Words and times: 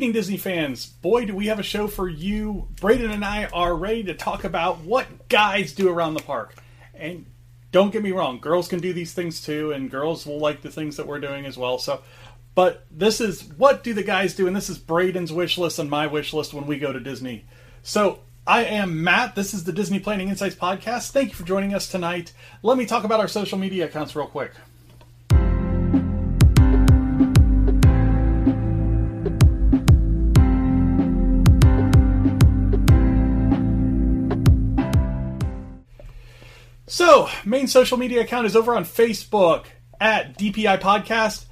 evening, 0.00 0.12
Disney 0.12 0.38
fans. 0.38 0.86
Boy, 0.86 1.26
do 1.26 1.34
we 1.34 1.48
have 1.48 1.58
a 1.58 1.62
show 1.62 1.86
for 1.86 2.08
you. 2.08 2.68
Braden 2.80 3.10
and 3.10 3.22
I 3.22 3.44
are 3.52 3.76
ready 3.76 4.02
to 4.04 4.14
talk 4.14 4.44
about 4.44 4.78
what 4.78 5.28
guys 5.28 5.74
do 5.74 5.90
around 5.90 6.14
the 6.14 6.22
park. 6.22 6.54
And 6.94 7.26
don't 7.70 7.92
get 7.92 8.02
me 8.02 8.10
wrong, 8.10 8.38
girls 8.38 8.66
can 8.66 8.78
do 8.80 8.94
these 8.94 9.12
things 9.12 9.42
too, 9.42 9.72
and 9.72 9.90
girls 9.90 10.24
will 10.24 10.38
like 10.38 10.62
the 10.62 10.70
things 10.70 10.96
that 10.96 11.06
we're 11.06 11.20
doing 11.20 11.44
as 11.44 11.58
well. 11.58 11.76
So, 11.76 12.00
but 12.54 12.86
this 12.90 13.20
is 13.20 13.44
what 13.58 13.84
do 13.84 13.92
the 13.92 14.02
guys 14.02 14.34
do, 14.34 14.46
and 14.46 14.56
this 14.56 14.70
is 14.70 14.78
Braden's 14.78 15.34
wish 15.34 15.58
list 15.58 15.78
and 15.78 15.90
my 15.90 16.06
wish 16.06 16.32
list 16.32 16.54
when 16.54 16.66
we 16.66 16.78
go 16.78 16.94
to 16.94 17.00
Disney. 17.00 17.44
So, 17.82 18.20
I 18.46 18.64
am 18.64 19.04
Matt. 19.04 19.34
This 19.34 19.52
is 19.52 19.64
the 19.64 19.72
Disney 19.72 20.00
Planning 20.00 20.30
Insights 20.30 20.54
podcast. 20.54 21.10
Thank 21.10 21.28
you 21.28 21.34
for 21.34 21.44
joining 21.44 21.74
us 21.74 21.90
tonight. 21.90 22.32
Let 22.62 22.78
me 22.78 22.86
talk 22.86 23.04
about 23.04 23.20
our 23.20 23.28
social 23.28 23.58
media 23.58 23.84
accounts 23.84 24.16
real 24.16 24.28
quick. 24.28 24.52
So, 36.90 37.28
main 37.44 37.68
social 37.68 37.96
media 37.98 38.22
account 38.22 38.48
is 38.48 38.56
over 38.56 38.74
on 38.74 38.84
Facebook 38.84 39.66
at 40.00 40.36
DPI 40.36 40.80
Podcast, 40.80 41.44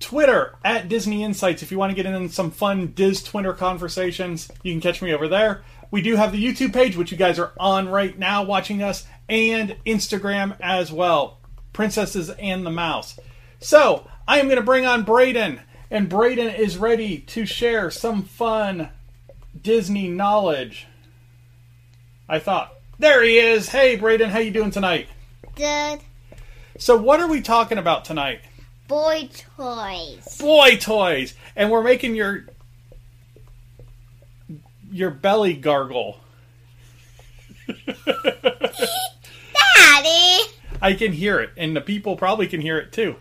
Twitter 0.00 0.56
at 0.64 0.88
Disney 0.88 1.22
Insights. 1.22 1.62
If 1.62 1.70
you 1.70 1.78
want 1.78 1.90
to 1.90 1.94
get 1.94 2.06
in 2.06 2.30
some 2.30 2.50
fun 2.50 2.94
Diz 2.96 3.22
Twitter 3.22 3.52
conversations, 3.52 4.50
you 4.62 4.72
can 4.72 4.80
catch 4.80 5.02
me 5.02 5.12
over 5.12 5.28
there. 5.28 5.62
We 5.90 6.00
do 6.00 6.16
have 6.16 6.32
the 6.32 6.42
YouTube 6.42 6.72
page, 6.72 6.96
which 6.96 7.12
you 7.12 7.18
guys 7.18 7.38
are 7.38 7.52
on 7.60 7.90
right 7.90 8.18
now 8.18 8.44
watching 8.44 8.82
us, 8.82 9.06
and 9.28 9.76
Instagram 9.84 10.56
as 10.58 10.90
well. 10.90 11.36
Princesses 11.74 12.30
and 12.30 12.64
the 12.64 12.70
Mouse. 12.70 13.20
So, 13.60 14.08
I 14.26 14.38
am 14.38 14.46
going 14.46 14.56
to 14.56 14.64
bring 14.64 14.86
on 14.86 15.04
Braden, 15.04 15.60
and 15.90 16.08
Braden 16.08 16.48
is 16.48 16.78
ready 16.78 17.18
to 17.18 17.44
share 17.44 17.90
some 17.90 18.22
fun 18.22 18.88
Disney 19.60 20.08
knowledge. 20.08 20.86
I 22.26 22.38
thought. 22.38 22.77
There 22.98 23.22
he 23.22 23.38
is. 23.38 23.68
Hey, 23.68 23.94
Braden, 23.94 24.30
how 24.30 24.40
you 24.40 24.50
doing 24.50 24.72
tonight? 24.72 25.06
Good 25.54 26.00
So, 26.78 26.96
what 26.96 27.20
are 27.20 27.28
we 27.28 27.40
talking 27.40 27.78
about 27.78 28.04
tonight? 28.04 28.40
boy 28.88 29.28
toys. 29.56 30.38
Boy 30.40 30.76
toys, 30.76 31.34
and 31.54 31.70
we're 31.70 31.82
making 31.82 32.16
your 32.16 32.46
your 34.90 35.10
belly 35.10 35.54
gargle. 35.54 36.18
Daddy! 37.68 38.08
I 40.80 40.94
can 40.98 41.12
hear 41.12 41.38
it, 41.38 41.50
and 41.56 41.76
the 41.76 41.80
people 41.80 42.16
probably 42.16 42.48
can 42.48 42.60
hear 42.60 42.78
it 42.78 42.92
too. 42.92 43.16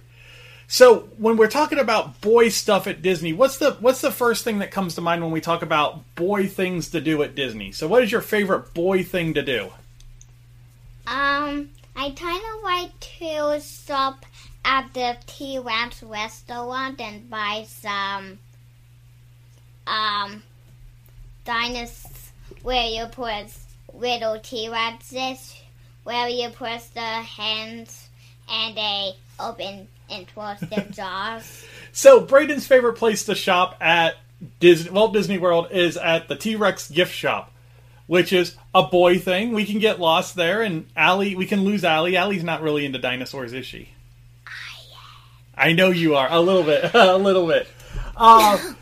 So, 0.70 1.08
when 1.18 1.38
we're 1.38 1.48
talking 1.48 1.80
about 1.80 2.20
boy 2.20 2.50
stuff 2.50 2.88
at 2.88 3.02
Disney, 3.02 3.32
what's 3.32 3.58
the 3.58 3.72
what's 3.80 4.02
the 4.02 4.12
first 4.12 4.44
thing 4.44 4.60
that 4.60 4.70
comes 4.70 4.96
to 4.96 5.02
mind 5.02 5.24
when 5.24 5.32
we 5.32 5.40
talk 5.40 5.62
about 5.62 6.04
boy 6.16 6.48
things 6.48 6.90
to 6.90 7.00
do 7.00 7.24
at 7.24 7.36
Disney? 7.36 7.72
So, 7.72 7.88
what 7.88 8.04
is 8.04 8.12
your 8.12 8.20
favorite 8.20 8.74
boy 8.74 9.04
thing 9.04 9.34
to 9.36 9.42
do? 9.42 9.72
Um, 11.08 11.70
I 11.96 12.12
kind 12.12 12.44
of 12.54 12.64
like 12.64 13.00
to 13.00 13.62
stop 13.62 14.26
at 14.66 14.94
the 14.94 15.16
T 15.26 15.58
Rex 15.58 16.04
restaurant 16.04 17.00
and 17.00 17.30
buy 17.30 17.66
some, 17.70 18.38
um, 19.88 20.44
dinosaurs 21.46 22.32
where 22.62 22.88
you 22.88 23.06
put 23.06 23.48
little 23.94 24.38
T 24.42 24.68
Rexes, 24.68 25.62
where 26.04 26.28
you 26.28 26.50
put 26.50 26.82
the 26.94 27.00
hands 27.00 28.10
and 28.50 28.76
they 28.76 29.14
open 29.40 29.88
and 30.10 30.28
close 30.34 30.60
their 30.60 30.86
jaws. 30.92 31.66
So, 31.92 32.22
Braden's 32.22 32.68
favorite 32.68 32.94
place 32.94 33.26
to 33.26 33.36
shop 33.36 33.78
at 33.82 34.16
Disney, 34.60 34.92
Walt 34.92 35.14
Disney 35.14 35.38
World 35.38 35.70
is 35.72 35.98
at 35.98 36.28
the 36.28 36.36
T 36.36 36.56
Rex 36.56 36.90
gift 36.90 37.14
shop, 37.14 37.52
which 38.06 38.32
is 38.32 38.56
a 38.74 38.84
boy 38.84 39.18
thing. 39.20 39.54
We 39.54 39.66
can 39.66 39.80
get 39.80 40.00
lost 40.00 40.36
there, 40.36 40.62
and 40.62 40.88
Allie, 40.96 41.36
we 41.36 41.46
can 41.46 41.64
lose 41.64 41.84
Allie. 41.84 42.16
Allie's 42.16 42.44
not 42.44 42.62
really 42.62 42.86
into 42.86 43.00
dinosaurs, 43.00 43.54
is 43.54 43.66
she? 43.66 43.90
I 45.56 45.74
know 45.74 45.90
you 45.90 46.16
are 46.16 46.28
a 46.30 46.40
little 46.40 46.64
bit, 46.64 46.92
a 46.94 47.18
little 47.18 47.48
bit. 47.48 47.68
Uh, 48.16 48.74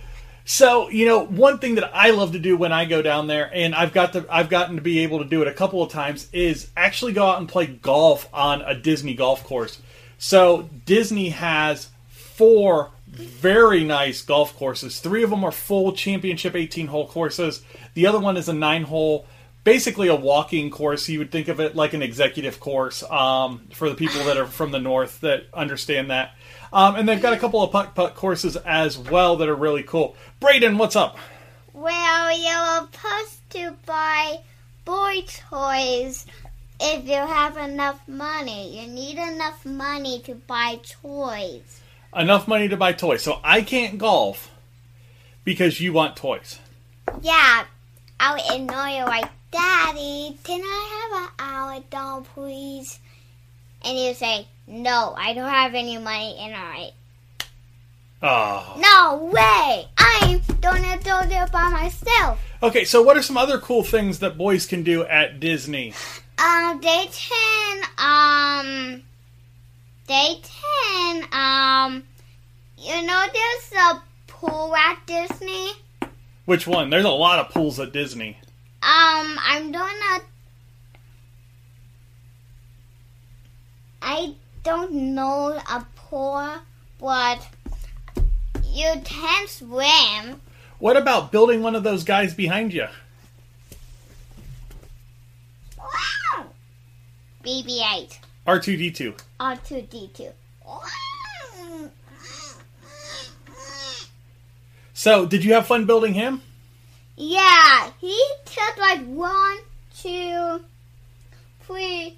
so 0.44 0.90
you 0.90 1.06
know, 1.06 1.26
one 1.26 1.60
thing 1.60 1.76
that 1.76 1.90
I 1.96 2.12
love 2.12 2.34
to 2.34 2.40
do 2.40 2.58
when 2.58 2.74
I 2.74 2.86
go 2.86 3.02
down 3.02 3.28
there, 3.28 3.50
and 3.54 3.74
I've 3.74 3.94
got 3.94 4.14
to, 4.14 4.26
I've 4.30 4.50
gotten 4.50 4.76
to 4.76 4.82
be 4.82 5.00
able 5.00 5.20
to 5.20 5.26
do 5.26 5.42
it 5.42 5.48
a 5.48 5.54
couple 5.54 5.82
of 5.82 5.92
times, 5.92 6.28
is 6.34 6.70
actually 6.76 7.14
go 7.14 7.28
out 7.28 7.40
and 7.40 7.48
play 7.48 7.66
golf 7.66 8.28
on 8.34 8.62
a 8.62 8.76
Disney 8.76 9.14
golf 9.14 9.44
course. 9.46 9.80
So 10.18 10.70
Disney 10.86 11.30
has 11.30 11.90
four 12.10 12.92
very 13.08 13.84
nice 13.84 14.22
golf 14.22 14.56
courses. 14.58 15.00
Three 15.00 15.24
of 15.24 15.30
them 15.30 15.44
are 15.44 15.52
full 15.52 15.94
championship 15.94 16.56
18 16.56 16.88
hole 16.88 17.08
courses. 17.08 17.64
The 17.94 18.08
other 18.08 18.20
one 18.20 18.36
is 18.36 18.50
a 18.50 18.54
nine 18.54 18.84
hole, 18.84 19.26
basically 19.64 20.10
a 20.10 20.16
walking 20.16 20.70
course. 20.70 21.08
You 21.08 21.20
would 21.20 21.32
think 21.32 21.48
of 21.48 21.60
it 21.60 21.76
like 21.76 21.94
an 21.94 22.02
executive 22.02 22.60
course 22.60 23.04
um, 23.04 23.68
for 23.72 23.90
the 23.90 23.96
people 23.96 24.24
that 24.26 24.38
are 24.38 24.48
from 24.48 24.72
the 24.72 24.80
north 24.80 25.22
that 25.22 25.46
understand 25.54 26.12
that. 26.12 26.36
Um, 26.74 26.96
and 26.96 27.08
they've 27.08 27.22
got 27.22 27.34
a 27.34 27.38
couple 27.38 27.64
of 27.64 27.72
putt 27.72 27.96
putt 27.96 28.16
courses 28.16 28.58
as 28.58 28.98
well 28.98 29.38
that 29.38 29.48
are 29.48 29.56
really 29.56 29.84
cool. 29.84 30.16
Braden, 30.42 30.78
what's 30.78 30.96
up? 30.96 31.18
Well, 31.74 32.38
you're 32.38 32.88
supposed 32.92 33.50
to 33.52 33.76
buy 33.86 34.40
boy 34.84 35.24
toys 35.50 36.26
if 36.80 37.06
you 37.06 37.13
have 37.16 37.57
enough 37.57 38.07
money. 38.07 38.80
You 38.80 38.88
need 38.88 39.18
enough 39.18 39.66
money 39.66 40.19
to 40.22 40.36
buy 40.36 40.80
toys. 40.83 41.81
Enough 42.16 42.48
money 42.48 42.68
to 42.68 42.77
buy 42.77 42.94
toys. 42.94 43.24
So 43.24 43.39
I 43.44 43.62
can't 43.62 43.98
golf 43.98 44.51
because 45.44 45.80
you 45.80 45.94
want 45.94 46.16
toys. 46.16 46.60
Yeah, 47.22 47.66
I 48.19 48.33
would 48.33 48.62
annoy 48.62 48.98
you 48.98 49.06
like, 49.06 49.30
Daddy, 49.51 50.38
can 50.44 50.62
I 50.62 51.10
have 51.12 51.24
an 51.24 51.30
hour 51.39 51.83
doll, 51.89 52.22
please? 52.22 53.00
And 53.83 53.98
you 53.98 54.13
say, 54.13 54.48
No, 54.68 55.13
I 55.18 55.33
don't 55.33 55.50
have 55.50 55.75
any 55.75 55.98
money 55.98 56.38
in 56.39 56.51
it. 56.51 56.94
Oh. 58.22 58.27
Ah. 58.27 58.75
No 58.77 59.25
way! 59.25 59.88
I'm 59.98 60.42
gonna 60.62 60.98
do 61.00 61.36
it 61.36 61.51
by 61.51 61.69
myself. 61.69 62.39
Okay, 62.63 62.83
so 62.83 63.01
what 63.01 63.18
are 63.18 63.22
some 63.22 63.38
other 63.38 63.60
cool 63.60 63.83
things 63.83 64.19
that 64.19 64.38
boys 64.38 64.66
can 64.66 64.81
do 64.83 65.04
at 65.04 65.39
Disney? 65.39 65.94
Um, 66.38 66.82
they 66.82 67.08
can, 67.12 67.84
um, 67.98 69.04
they 70.08 70.36
can, 70.44 71.24
um, 71.32 72.04
you 72.78 73.02
know, 73.06 73.26
there's 73.34 73.72
a 73.74 74.02
pool 74.28 74.76
at 74.76 75.00
Disney. 75.06 75.72
Which 76.46 76.68
one? 76.68 76.90
There's 76.90 77.06
a 77.06 77.10
lot 77.10 77.40
of 77.40 77.50
pools 77.50 77.80
at 77.80 77.92
Disney. 77.92 78.38
Um, 78.84 79.40
I'm 79.42 79.72
gonna. 79.72 80.22
I 84.02 84.36
don't 84.64 84.94
know 84.94 85.60
a 85.68 85.86
pool, 85.96 86.48
but 87.00 87.48
you 88.64 88.92
can 89.04 89.48
swim. 89.48 90.42
What 90.78 90.98
about 90.98 91.32
building 91.32 91.64
one 91.64 91.76
of 91.76 91.84
those 91.84 92.04
guys 92.04 92.36
behind 92.36 92.74
you? 92.74 92.86
Wow! 95.80 96.46
BB-8, 97.46 98.18
R2D2. 98.48 99.20
R2D2. 99.40 100.32
So, 104.94 105.26
did 105.26 105.44
you 105.44 105.54
have 105.54 105.68
fun 105.68 105.86
building 105.86 106.14
him? 106.14 106.42
Yeah, 107.16 107.92
he 108.00 108.20
took 108.46 108.78
like 108.78 109.06
one, 109.06 109.58
two, 109.96 110.62
three, 111.62 112.18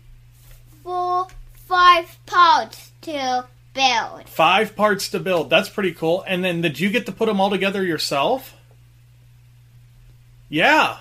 four, 0.83 1.27
five 1.53 2.17
parts 2.25 2.91
to 3.01 3.45
build. 3.73 4.29
Five 4.29 4.75
parts 4.75 5.09
to 5.09 5.19
build. 5.19 5.49
That's 5.49 5.69
pretty 5.69 5.91
cool. 5.91 6.23
And 6.25 6.43
then 6.43 6.61
did 6.61 6.79
you 6.79 6.89
get 6.89 7.05
to 7.07 7.11
put 7.11 7.25
them 7.25 7.41
all 7.41 7.49
together 7.49 7.83
yourself? 7.83 8.55
Yeah. 10.49 10.97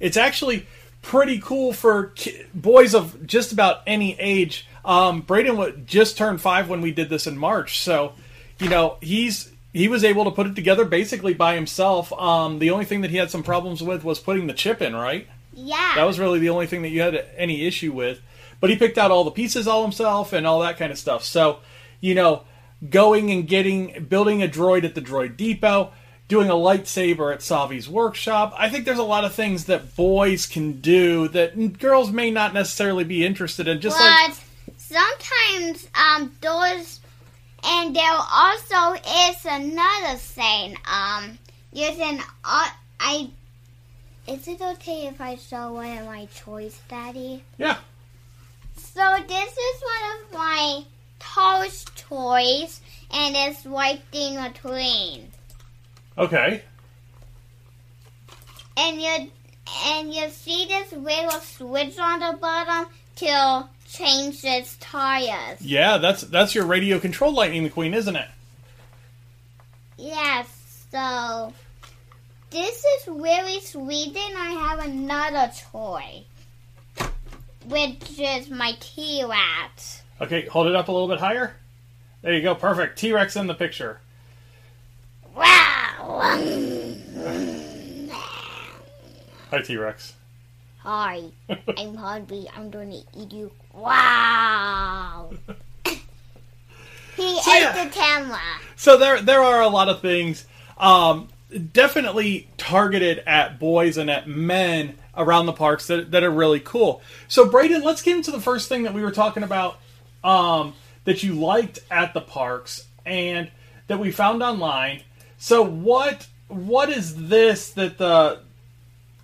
It's 0.00 0.16
actually 0.16 0.66
pretty 1.02 1.40
cool 1.40 1.72
for 1.72 2.08
ki- 2.08 2.44
boys 2.54 2.94
of 2.94 3.26
just 3.26 3.52
about 3.52 3.82
any 3.86 4.18
age. 4.18 4.66
Um, 4.84 5.20
Braden 5.20 5.84
just 5.86 6.16
turned 6.16 6.40
five 6.40 6.68
when 6.68 6.80
we 6.80 6.92
did 6.92 7.10
this 7.10 7.26
in 7.26 7.36
March, 7.36 7.80
so 7.80 8.14
you 8.58 8.68
know 8.68 8.96
he's 9.00 9.52
he 9.72 9.88
was 9.88 10.04
able 10.04 10.24
to 10.24 10.30
put 10.30 10.46
it 10.46 10.54
together 10.54 10.84
basically 10.84 11.34
by 11.34 11.54
himself. 11.54 12.12
Um, 12.12 12.58
the 12.58 12.70
only 12.70 12.84
thing 12.84 13.02
that 13.02 13.10
he 13.10 13.16
had 13.16 13.30
some 13.30 13.42
problems 13.42 13.82
with 13.82 14.04
was 14.04 14.18
putting 14.18 14.46
the 14.46 14.52
chip 14.52 14.82
in, 14.82 14.94
right? 14.96 15.28
Yeah. 15.52 15.92
That 15.96 16.04
was 16.04 16.18
really 16.18 16.38
the 16.38 16.48
only 16.48 16.66
thing 16.66 16.82
that 16.82 16.88
you 16.88 17.00
had 17.02 17.24
any 17.36 17.66
issue 17.66 17.92
with. 17.92 18.20
But 18.60 18.70
he 18.70 18.76
picked 18.76 18.98
out 18.98 19.10
all 19.10 19.24
the 19.24 19.30
pieces 19.30 19.66
all 19.66 19.82
himself 19.82 20.32
and 20.32 20.46
all 20.46 20.60
that 20.60 20.76
kind 20.76 20.92
of 20.92 20.98
stuff. 20.98 21.24
So, 21.24 21.60
you 22.00 22.14
know, 22.14 22.42
going 22.88 23.30
and 23.30 23.46
getting 23.46 24.04
building 24.04 24.42
a 24.42 24.48
droid 24.48 24.84
at 24.84 24.94
the 24.94 25.02
Droid 25.02 25.36
Depot, 25.36 25.92
doing 26.30 26.48
a 26.48 26.54
lightsaber 26.54 27.34
at 27.34 27.40
Savi's 27.40 27.88
workshop. 27.88 28.54
I 28.56 28.70
think 28.70 28.84
there's 28.84 28.98
a 28.98 29.02
lot 29.02 29.24
of 29.24 29.34
things 29.34 29.64
that 29.66 29.96
boys 29.96 30.46
can 30.46 30.80
do 30.80 31.28
that 31.28 31.78
girls 31.78 32.10
may 32.12 32.30
not 32.30 32.54
necessarily 32.54 33.04
be 33.04 33.26
interested 33.26 33.66
in. 33.68 33.80
Just 33.80 34.00
like 34.00 34.32
sometimes 34.78 35.88
um 35.94 36.32
those 36.40 37.00
and 37.62 37.94
there 37.94 38.12
also 38.32 38.94
is 38.94 39.44
another 39.44 40.16
thing. 40.16 40.76
Um 40.90 41.38
there's 41.72 41.98
an 41.98 42.20
uh, 42.44 42.68
I 43.00 43.30
is 44.26 44.46
it 44.46 44.62
okay 44.62 45.08
if 45.08 45.20
I 45.20 45.34
show 45.34 45.72
one 45.72 45.98
of 45.98 46.06
my 46.06 46.26
toys, 46.36 46.80
Daddy? 46.88 47.42
yeah, 47.58 47.78
So 48.76 49.16
this 49.26 49.52
is 49.52 49.82
one 49.82 50.04
of 50.14 50.32
my 50.32 50.84
Toast 51.18 51.96
toys 51.96 52.80
and 53.10 53.36
it's 53.36 53.64
white 53.64 54.02
thing 54.12 54.40
between. 54.42 55.30
Okay, 56.20 56.62
And 58.76 59.00
you 59.00 59.30
and 59.86 60.14
you 60.14 60.28
see 60.30 60.66
this 60.66 60.92
little 60.92 61.30
switch 61.40 61.98
on 61.98 62.20
the 62.20 62.36
bottom 62.40 62.90
to 63.16 63.68
change 63.88 64.44
its 64.44 64.76
tires. 64.78 65.60
yeah. 65.60 65.98
That's 65.98 66.22
that's 66.22 66.54
your 66.54 66.64
radio 66.66 66.98
control 66.98 67.32
Lightning 67.34 67.68
McQueen, 67.68 67.94
isn't 67.94 68.16
it? 68.16 68.28
Yes, 69.96 70.86
so 70.92 71.52
this 72.50 72.84
is 72.84 73.08
really 73.08 73.60
sweet 73.60 74.16
and 74.16 74.38
I 74.38 74.50
have 74.68 74.78
another 74.86 75.52
toy. 75.72 76.24
Which 77.66 78.18
is 78.18 78.48
my 78.48 78.72
T-Rat. 78.80 80.02
Okay, 80.22 80.46
hold 80.46 80.66
it 80.66 80.74
up 80.74 80.88
a 80.88 80.92
little 80.92 81.08
bit 81.08 81.20
higher. 81.20 81.54
There 82.22 82.32
you 82.32 82.42
go, 82.42 82.54
perfect. 82.54 82.98
T 82.98 83.12
Rex 83.12 83.36
in 83.36 83.46
the 83.46 83.54
picture. 83.54 84.00
Wow! 85.36 85.69
Hi, 89.50 89.62
T 89.64 89.76
Rex. 89.76 90.14
Hi, 90.78 91.22
I'm 91.76 91.94
hungry. 91.94 92.46
I'm 92.56 92.70
gonna 92.70 93.00
eat 93.16 93.32
you. 93.32 93.50
Wow! 93.72 95.30
he 95.84 95.92
So, 97.16 97.52
ate 97.52 97.60
yeah. 97.60 97.84
the 97.84 97.90
camera. 97.90 98.40
So 98.76 98.96
there 98.96 99.20
there 99.20 99.40
are 99.40 99.60
a 99.60 99.68
lot 99.68 99.88
of 99.88 100.00
things 100.00 100.46
um, 100.78 101.28
definitely 101.72 102.48
targeted 102.56 103.22
at 103.26 103.60
boys 103.60 103.96
and 103.96 104.10
at 104.10 104.28
men 104.28 104.96
around 105.16 105.46
the 105.46 105.52
parks 105.52 105.86
that, 105.88 106.10
that 106.10 106.22
are 106.22 106.30
really 106.30 106.60
cool. 106.60 107.02
So 107.28 107.48
Braden, 107.48 107.82
let's 107.82 108.02
get 108.02 108.16
into 108.16 108.30
the 108.30 108.40
first 108.40 108.68
thing 108.68 108.82
that 108.84 108.94
we 108.94 109.02
were 109.02 109.10
talking 109.10 109.42
about 109.42 109.78
um, 110.24 110.74
that 111.04 111.22
you 111.22 111.34
liked 111.34 111.80
at 111.90 112.14
the 112.14 112.20
parks 112.20 112.86
and 113.04 113.50
that 113.88 113.98
we 113.98 114.10
found 114.10 114.42
online. 114.42 115.02
So 115.42 115.64
what 115.64 116.28
what 116.48 116.90
is 116.90 117.28
this 117.28 117.70
that 117.70 117.96
the 117.96 118.40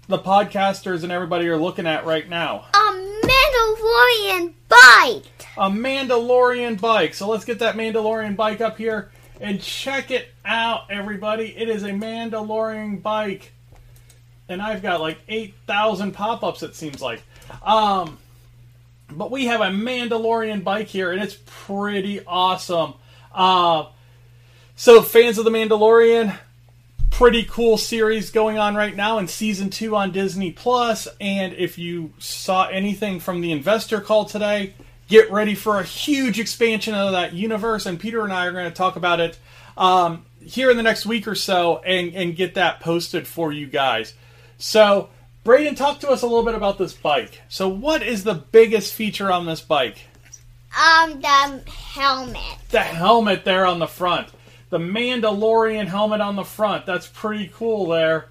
the 0.09 0.19
podcasters 0.19 1.03
and 1.03 1.13
everybody 1.13 1.47
are 1.49 1.59
looking 1.59 1.87
at 1.87 2.07
right 2.07 2.27
now? 2.27 2.65
A 2.73 2.79
Mandalorian 3.23 4.55
bike. 4.67 5.27
a 5.59 5.69
Mandalorian 5.69 6.81
bike. 6.81 7.13
So 7.13 7.29
let's 7.29 7.45
get 7.45 7.59
that 7.59 7.75
Mandalorian 7.75 8.35
bike 8.35 8.63
up 8.63 8.79
here 8.79 9.11
and 9.43 9.61
check 9.61 10.11
it 10.11 10.29
out, 10.43 10.91
everybody. 10.91 11.55
It 11.55 11.69
is 11.69 11.83
a 11.83 11.91
Mandalorian 11.91 13.03
bike. 13.03 13.53
And 14.49 14.63
I've 14.63 14.81
got 14.81 15.03
like 15.03 15.19
8,000 15.29 16.13
pop 16.13 16.43
ups, 16.43 16.63
it 16.63 16.75
seems 16.75 17.03
like. 17.03 17.23
Um, 17.63 18.17
but 19.11 19.31
we 19.31 19.47
have 19.47 19.61
a 19.61 19.65
Mandalorian 19.67 20.65
bike 20.65 20.87
here, 20.87 21.13
and 21.13 21.23
it's 21.23 21.37
pretty 21.45 22.25
awesome. 22.25 22.95
Uh, 23.35 23.87
so, 24.77 25.03
fans 25.03 25.39
of 25.39 25.45
The 25.45 25.51
Mandalorian, 25.51 26.39
pretty 27.11 27.45
cool 27.45 27.79
series 27.79 28.31
going 28.31 28.59
on 28.59 28.75
right 28.75 28.95
now 28.95 29.17
in 29.17 29.27
season 29.27 29.71
two 29.71 29.97
on 29.97 30.13
Disney 30.13 30.53
Plus. 30.53 31.09
And 31.19 31.55
if 31.55 31.79
you 31.79 32.13
saw 32.19 32.67
anything 32.69 33.21
from 33.21 33.41
the 33.41 33.53
investor 33.53 34.03
call 34.03 34.27
today, 34.27 34.75
get 35.09 35.31
ready 35.31 35.55
for 35.55 35.81
a 35.81 35.83
huge 35.83 36.39
expansion 36.39 36.93
of 36.93 37.13
that 37.13 37.33
universe. 37.33 37.87
And 37.87 37.99
Peter 37.99 38.23
and 38.23 38.31
I 38.31 38.45
are 38.45 38.53
going 38.53 38.69
to 38.69 38.77
talk 38.77 38.97
about 38.97 39.19
it 39.19 39.39
um, 39.79 40.27
here 40.41 40.71
in 40.71 40.77
the 40.77 40.83
next 40.83 41.07
week 41.07 41.27
or 41.27 41.35
so 41.35 41.79
and, 41.79 42.15
and 42.15 42.37
get 42.37 42.55
that 42.55 42.81
posted 42.81 43.27
for 43.27 43.51
you 43.51 43.67
guys. 43.67 44.13
So, 44.59 45.09
Braden, 45.43 45.75
talk 45.75 46.01
to 46.01 46.11
us 46.11 46.21
a 46.21 46.27
little 46.27 46.45
bit 46.45 46.55
about 46.55 46.77
this 46.77 46.93
bike. 46.93 47.41
So, 47.49 47.67
what 47.67 48.03
is 48.03 48.25
the 48.25 48.35
biggest 48.35 48.93
feature 48.93 49.33
on 49.33 49.47
this 49.47 49.63
bike? 49.63 50.01
Um, 50.79 51.19
the 51.23 51.63
helmet. 51.71 52.59
the 52.69 52.81
helmet 52.81 53.47
there 53.47 53.65
on 53.65 53.79
the 53.79 53.87
front. 53.87 54.29
The 54.71 54.79
Mandalorian 54.79 55.87
helmet 55.87 56.21
on 56.21 56.37
the 56.37 56.45
front. 56.45 56.87
That's 56.87 57.07
pretty 57.07 57.51
cool 57.55 57.87
there. 57.87 58.29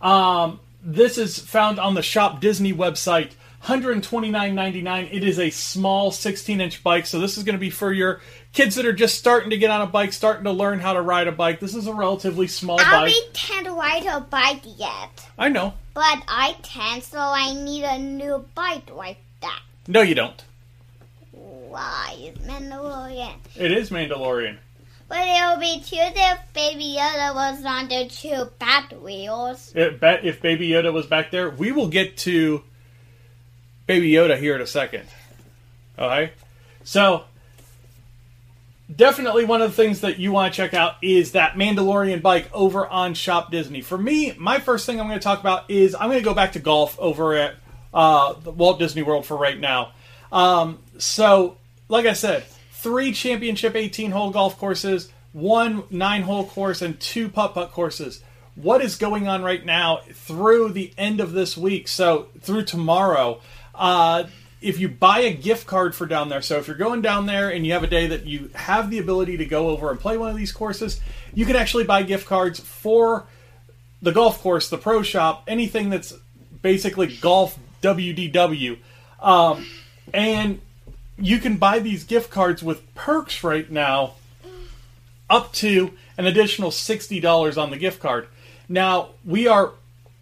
Um, 0.00 0.60
this 0.82 1.18
is 1.18 1.38
found 1.38 1.78
on 1.78 1.94
the 1.94 2.02
Shop 2.02 2.40
Disney 2.40 2.72
website. 2.72 3.32
$129.99. 3.64 5.08
It 5.12 5.24
is 5.24 5.38
a 5.38 5.50
small 5.50 6.10
16 6.10 6.60
inch 6.60 6.82
bike, 6.82 7.06
so 7.06 7.18
this 7.18 7.36
is 7.36 7.44
going 7.44 7.56
to 7.56 7.60
be 7.60 7.70
for 7.70 7.92
your 7.92 8.20
kids 8.52 8.76
that 8.76 8.86
are 8.86 8.92
just 8.92 9.18
starting 9.18 9.50
to 9.50 9.58
get 9.58 9.70
on 9.70 9.80
a 9.80 9.86
bike, 9.86 10.12
starting 10.12 10.44
to 10.44 10.52
learn 10.52 10.78
how 10.78 10.92
to 10.92 11.02
ride 11.02 11.26
a 11.26 11.32
bike. 11.32 11.58
This 11.60 11.74
is 11.74 11.86
a 11.86 11.92
relatively 11.92 12.46
small 12.46 12.80
I 12.80 12.84
bike. 12.84 13.12
I 13.12 13.28
can't 13.32 13.68
ride 13.68 14.06
a 14.06 14.20
bike 14.20 14.62
yet. 14.64 15.28
I 15.36 15.48
know. 15.48 15.74
But 15.92 16.22
I 16.28 16.56
can, 16.62 17.02
so 17.02 17.18
I 17.18 17.52
need 17.52 17.82
a 17.82 17.98
new 17.98 18.44
bike 18.54 18.94
like 18.94 19.18
that. 19.40 19.60
No, 19.88 20.02
you 20.02 20.14
don't. 20.14 20.42
Why 21.32 22.16
is 22.20 22.38
Mandalorian? 22.38 23.34
It 23.56 23.72
is 23.72 23.90
Mandalorian. 23.90 24.58
But 25.08 25.26
it 25.26 25.48
would 25.48 25.60
be 25.60 25.80
cute 25.80 26.12
if 26.14 26.52
Baby 26.52 26.96
Yoda 26.98 27.34
was 27.34 27.64
on 27.64 27.88
the 27.88 28.08
two 28.08 28.50
bat 28.58 29.00
wheels. 29.00 29.72
It, 29.74 30.00
bet 30.00 30.24
if 30.24 30.42
Baby 30.42 30.68
Yoda 30.68 30.92
was 30.92 31.06
back 31.06 31.30
there, 31.30 31.48
we 31.48 31.72
will 31.72 31.88
get 31.88 32.18
to 32.18 32.62
Baby 33.86 34.10
Yoda 34.10 34.38
here 34.38 34.54
in 34.54 34.60
a 34.60 34.66
second. 34.66 35.04
Okay, 35.98 36.32
so 36.84 37.24
definitely 38.94 39.44
one 39.44 39.62
of 39.62 39.70
the 39.70 39.82
things 39.82 40.02
that 40.02 40.18
you 40.18 40.30
want 40.30 40.52
to 40.52 40.56
check 40.56 40.74
out 40.74 40.96
is 41.02 41.32
that 41.32 41.54
Mandalorian 41.54 42.22
bike 42.22 42.50
over 42.52 42.86
on 42.86 43.14
Shop 43.14 43.50
Disney. 43.50 43.80
For 43.80 43.98
me, 43.98 44.34
my 44.38 44.58
first 44.58 44.86
thing 44.86 45.00
I'm 45.00 45.06
going 45.06 45.18
to 45.18 45.24
talk 45.24 45.40
about 45.40 45.70
is 45.70 45.94
I'm 45.94 46.08
going 46.08 46.18
to 46.18 46.24
go 46.24 46.34
back 46.34 46.52
to 46.52 46.58
golf 46.58 46.98
over 46.98 47.34
at 47.34 47.54
uh, 47.94 48.34
Walt 48.44 48.78
Disney 48.78 49.02
World 49.02 49.26
for 49.26 49.36
right 49.36 49.58
now. 49.58 49.92
Um, 50.30 50.78
so, 50.98 51.56
like 51.88 52.06
I 52.06 52.12
said, 52.12 52.44
three 52.78 53.12
championship 53.12 53.74
18 53.74 54.12
hole 54.12 54.30
golf 54.30 54.58
courses, 54.58 55.10
one 55.32 55.84
nine 55.90 56.22
hole 56.22 56.46
course, 56.46 56.82
and 56.82 56.98
two 57.00 57.28
putt 57.28 57.54
putt 57.54 57.72
courses. 57.72 58.22
What 58.54 58.82
is 58.82 58.96
going 58.96 59.28
on 59.28 59.42
right 59.42 59.64
now 59.64 60.00
through 60.12 60.70
the 60.70 60.92
end 60.98 61.20
of 61.20 61.32
this 61.32 61.56
week? 61.56 61.86
So, 61.86 62.28
through 62.40 62.64
tomorrow, 62.64 63.40
uh, 63.74 64.24
if 64.60 64.80
you 64.80 64.88
buy 64.88 65.20
a 65.20 65.32
gift 65.32 65.66
card 65.66 65.94
for 65.94 66.06
down 66.06 66.28
there, 66.28 66.42
so 66.42 66.58
if 66.58 66.66
you're 66.66 66.76
going 66.76 67.00
down 67.00 67.26
there 67.26 67.50
and 67.50 67.64
you 67.64 67.72
have 67.72 67.84
a 67.84 67.88
day 67.88 68.08
that 68.08 68.26
you 68.26 68.50
have 68.54 68.90
the 68.90 68.98
ability 68.98 69.36
to 69.36 69.46
go 69.46 69.68
over 69.68 69.90
and 69.90 70.00
play 70.00 70.16
one 70.18 70.30
of 70.30 70.36
these 70.36 70.50
courses, 70.50 71.00
you 71.32 71.46
can 71.46 71.54
actually 71.54 71.84
buy 71.84 72.02
gift 72.02 72.26
cards 72.26 72.58
for 72.58 73.26
the 74.02 74.12
golf 74.12 74.40
course, 74.42 74.68
the 74.68 74.78
pro 74.78 75.02
shop, 75.02 75.44
anything 75.46 75.90
that's 75.90 76.12
basically 76.62 77.16
golf 77.16 77.56
WDW. 77.82 78.78
Um, 79.20 79.66
and 80.12 80.60
you 81.18 81.38
can 81.38 81.56
buy 81.56 81.80
these 81.80 82.04
gift 82.04 82.30
cards 82.30 82.62
with 82.62 82.94
perks 82.94 83.42
right 83.42 83.70
now 83.70 84.14
up 85.28 85.52
to 85.52 85.92
an 86.16 86.26
additional 86.26 86.70
$60 86.70 87.60
on 87.60 87.70
the 87.70 87.76
gift 87.76 88.00
card. 88.00 88.28
Now, 88.68 89.10
we 89.24 89.46
are 89.46 89.72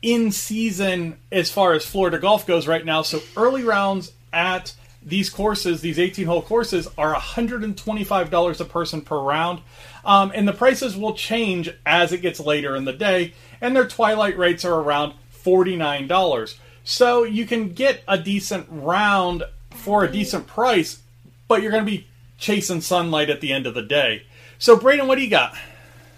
in 0.03 0.33
season 0.33 1.19
as 1.31 1.51
far 1.51 1.73
as 1.73 1.85
Florida 1.85 2.19
golf 2.19 2.47
goes 2.47 2.67
right 2.67 2.85
now, 2.85 3.03
so 3.03 3.21
early 3.37 3.63
rounds 3.63 4.13
at 4.33 4.75
these 5.03 5.31
courses, 5.31 5.81
these 5.81 5.99
18 5.99 6.27
hole 6.27 6.43
courses, 6.43 6.89
are 6.99 7.15
$125 7.15 8.61
a 8.61 8.65
person 8.65 9.01
per 9.01 9.19
round. 9.19 9.61
Um, 10.05 10.33
and 10.35 10.49
the 10.49 10.53
prices 10.53 10.97
will 10.97 11.15
change 11.15 11.71
as 11.85 12.13
it 12.13 12.23
gets 12.23 12.41
later 12.41 12.75
in 12.75 12.85
the 12.85 12.93
day. 12.93 13.35
And 13.61 13.75
their 13.75 13.87
twilight 13.87 14.37
rates 14.37 14.65
are 14.65 14.81
around 14.81 15.15
$49. 15.45 16.57
So 16.83 17.23
you 17.23 17.47
can 17.47 17.73
get 17.73 18.03
a 18.09 18.19
decent 18.19 18.67
round 18.69 19.45
for 19.87 20.03
a 20.03 20.11
decent 20.11 20.49
price, 20.49 21.01
but 21.47 21.63
you're 21.63 21.71
going 21.71 21.85
to 21.85 21.89
be 21.89 22.09
chasing 22.39 22.81
sunlight 22.81 23.31
at 23.31 23.41
the 23.41 23.53
end 23.53 23.69
of 23.69 23.75
the 23.75 23.83
day. 23.83 24.25
So, 24.59 24.77
Braden, 24.77 25.07
what 25.07 25.15
do 25.15 25.23
you 25.23 25.31
got? 25.31 25.53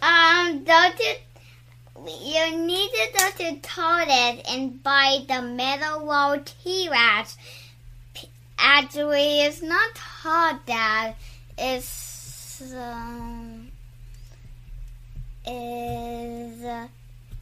Um, 0.01 0.65
to 0.65 1.17
you 2.07 2.57
need 2.57 2.89
to 2.89 3.09
go 3.19 3.31
to 3.37 3.61
Target 3.61 4.43
and 4.49 4.83
buy 4.83 5.19
the 5.29 5.43
Metal 5.43 6.07
World 6.07 6.51
T-Rex. 6.65 7.37
Actually, 8.59 9.43
it's 9.43 9.61
not 9.61 9.99
hard 9.99 10.57
that 10.65 11.13
it's 11.59 12.63
um 12.75 13.69
is 15.47 16.65
uh, 16.65 16.89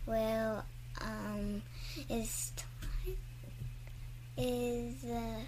well 0.06 0.64
um 1.00 1.62
is 2.10 2.52
is 4.36 5.04
uh, 5.04 5.40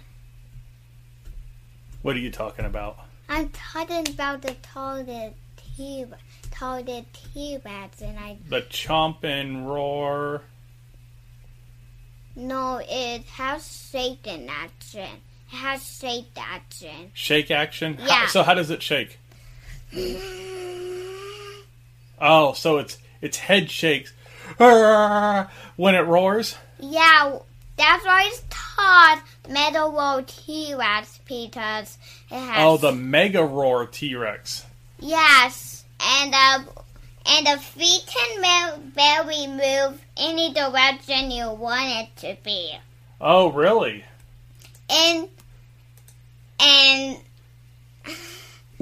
What 2.01 2.15
are 2.15 2.19
you 2.19 2.31
talking 2.31 2.65
about? 2.65 2.97
I'm 3.27 3.49
talking 3.49 4.07
about 4.09 4.41
the 4.41 4.55
Target 4.61 5.35
T 5.57 6.05
Target 6.51 7.05
T-Rex 7.13 8.01
and 8.01 8.17
I 8.19 8.37
The 8.49 8.61
chomp 8.63 9.23
and 9.23 9.69
roar. 9.69 10.41
No, 12.35 12.81
it 12.87 13.23
has 13.25 13.89
shake 13.91 14.25
action. 14.27 15.07
It 15.51 15.55
has 15.55 15.83
shake 15.85 16.31
action. 16.37 17.11
Shake 17.13 17.51
action? 17.51 17.95
How- 17.95 18.07
Yeah. 18.07 18.27
so 18.27 18.43
how 18.43 18.53
does 18.53 18.69
it 18.69 18.81
shake? 18.81 19.19
Oh, 22.21 22.51
so 22.51 22.79
it's 22.79 22.97
its 23.21 23.37
head 23.37 23.71
shakes 23.71 24.11
when 24.57 25.95
it 25.95 26.05
roars. 26.05 26.55
Yeah, 26.77 27.37
that's 27.79 28.05
why 28.05 28.23
it's 28.27 28.43
called 28.49 29.19
Metal 29.49 29.91
World 29.91 30.27
T-Rex 30.27 31.19
because 31.25 31.97
it 32.29 32.35
has. 32.35 32.57
Oh, 32.57 32.77
the 32.77 32.91
Mega 32.91 33.43
Roar 33.43 33.87
T 33.87 34.15
Rex. 34.15 34.65
Yes, 34.99 35.85
and 36.01 36.33
uh, 36.35 36.59
and 37.25 37.47
the 37.47 37.57
feet 37.57 38.01
can 38.05 38.81
barely 38.95 39.47
move 39.47 40.01
any 40.17 40.53
direction 40.53 41.31
you 41.31 41.49
want 41.51 41.89
it 41.89 42.15
to 42.17 42.37
be. 42.43 42.77
Oh, 43.21 43.49
really? 43.51 44.03
And 44.89 45.29
and 46.59 47.17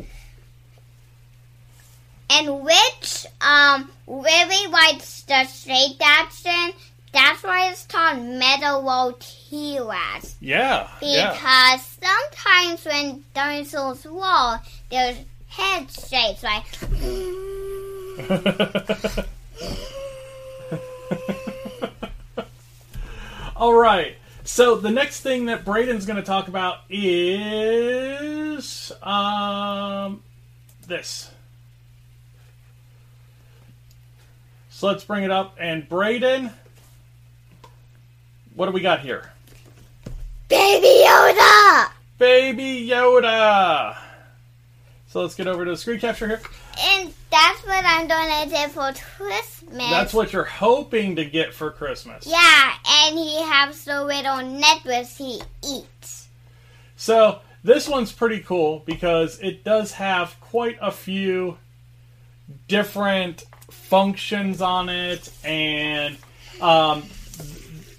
and 2.31 2.63
which 2.63 3.27
um 3.41 3.91
really 4.07 4.71
likes 4.71 5.21
the 5.23 5.45
straight 5.45 5.97
action. 6.01 6.73
That's 7.13 7.43
why 7.43 7.69
it's 7.69 7.85
called 7.85 8.21
Metal 8.21 8.83
World 8.83 9.19
T-Rex. 9.19 10.35
Yeah. 10.39 10.89
Yeah. 11.01 11.31
Because 11.31 11.97
sometimes 12.01 12.85
when 12.85 13.23
dinosaurs 13.33 14.05
roll, 14.05 14.57
their 14.89 15.15
head 15.47 15.91
shakes 15.91 16.43
like. 16.43 16.65
All 23.55 23.73
right. 23.73 24.15
So 24.43 24.75
the 24.75 24.91
next 24.91 25.21
thing 25.21 25.47
that 25.47 25.65
Braden's 25.65 26.05
going 26.05 26.17
to 26.17 26.23
talk 26.23 26.47
about 26.47 26.81
is 26.89 28.91
um, 29.01 30.21
this. 30.87 31.31
So 34.69 34.85
let's 34.87 35.03
bring 35.03 35.23
it 35.23 35.31
up. 35.31 35.55
And 35.59 35.89
Braden, 35.89 36.51
what 38.57 38.65
do 38.65 38.71
we 38.71 38.81
got 38.81 39.01
here? 39.01 39.31
Baby 40.49 41.03
Yoda! 41.05 41.89
Baby 42.17 42.87
Yoda. 42.89 43.95
So 45.09 45.21
let's 45.21 45.35
get 45.35 45.47
over 45.47 45.63
to 45.63 45.71
the 45.71 45.77
screen 45.77 45.99
capture 45.99 46.27
here. 46.27 46.41
And 46.79 47.13
that's 47.29 47.65
what 47.67 47.85
I'm 47.85 48.07
gonna 48.07 48.49
do 48.49 48.67
for 48.69 48.91
Christmas. 49.15 49.89
That's 49.89 50.11
what 50.13 50.33
you're 50.33 50.43
hoping 50.43 51.17
to 51.17 51.25
get 51.25 51.53
for 51.53 51.69
Christmas. 51.69 52.25
Yeah, 52.25 52.73
and 53.05 53.17
he 53.17 53.41
has 53.43 53.85
the 53.85 54.03
little 54.03 54.43
necklace 54.43 55.15
he 55.17 55.39
eats. 55.63 56.27
So 56.95 57.41
this 57.63 57.87
one's 57.87 58.11
pretty 58.11 58.39
cool 58.39 58.81
because 58.87 59.39
it 59.39 59.63
does 59.63 59.91
have 59.93 60.35
quite 60.41 60.79
a 60.81 60.91
few 60.91 61.59
different 62.67 63.45
functions 63.69 64.61
on 64.63 64.89
it, 64.89 65.31
and 65.43 66.17
um, 66.59 67.03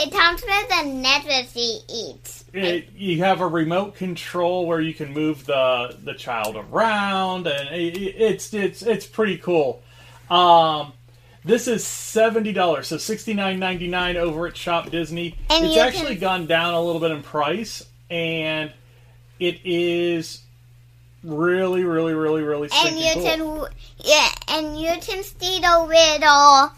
It 0.00 0.12
comes 0.12 0.42
with 0.42 0.68
the 0.68 0.82
necklace 0.84 1.52
he 1.52 1.80
eats. 1.88 2.44
it, 2.52 2.92
you 2.96 3.18
have 3.24 3.40
a 3.40 3.46
remote 3.46 3.96
control 3.96 4.66
where 4.66 4.80
you 4.80 4.94
can 4.94 5.12
move 5.12 5.44
the 5.46 5.96
the 6.04 6.14
child 6.14 6.56
around, 6.56 7.46
and 7.46 7.68
it, 7.74 7.96
it's 7.98 8.54
it's 8.54 8.82
it's 8.82 9.06
pretty 9.06 9.38
cool. 9.38 9.82
Um, 10.30 10.92
this 11.44 11.66
is 11.66 11.84
seventy 11.84 12.52
dollars, 12.52 12.86
so 12.88 12.96
sixty 12.96 13.34
nine 13.34 13.58
ninety 13.58 13.88
nine 13.88 14.16
over 14.16 14.46
at 14.46 14.56
Shop 14.56 14.90
Disney. 14.90 15.36
And 15.50 15.64
it's 15.66 15.76
actually 15.76 16.14
can- 16.14 16.20
gone 16.20 16.46
down 16.46 16.74
a 16.74 16.80
little 16.80 17.00
bit 17.00 17.10
in 17.10 17.22
price, 17.22 17.84
and 18.10 18.72
it 19.40 19.60
is 19.64 20.42
really, 21.24 21.82
really, 21.84 22.14
really, 22.14 22.42
really 22.42 22.68
And 22.72 22.98
you 22.98 23.10
cool. 23.14 23.66
can, 23.66 23.74
yeah, 23.98 24.28
and 24.48 24.80
you 24.80 24.92
can 25.00 25.24
see 25.24 25.60
the 25.60 25.84
little 25.88 26.72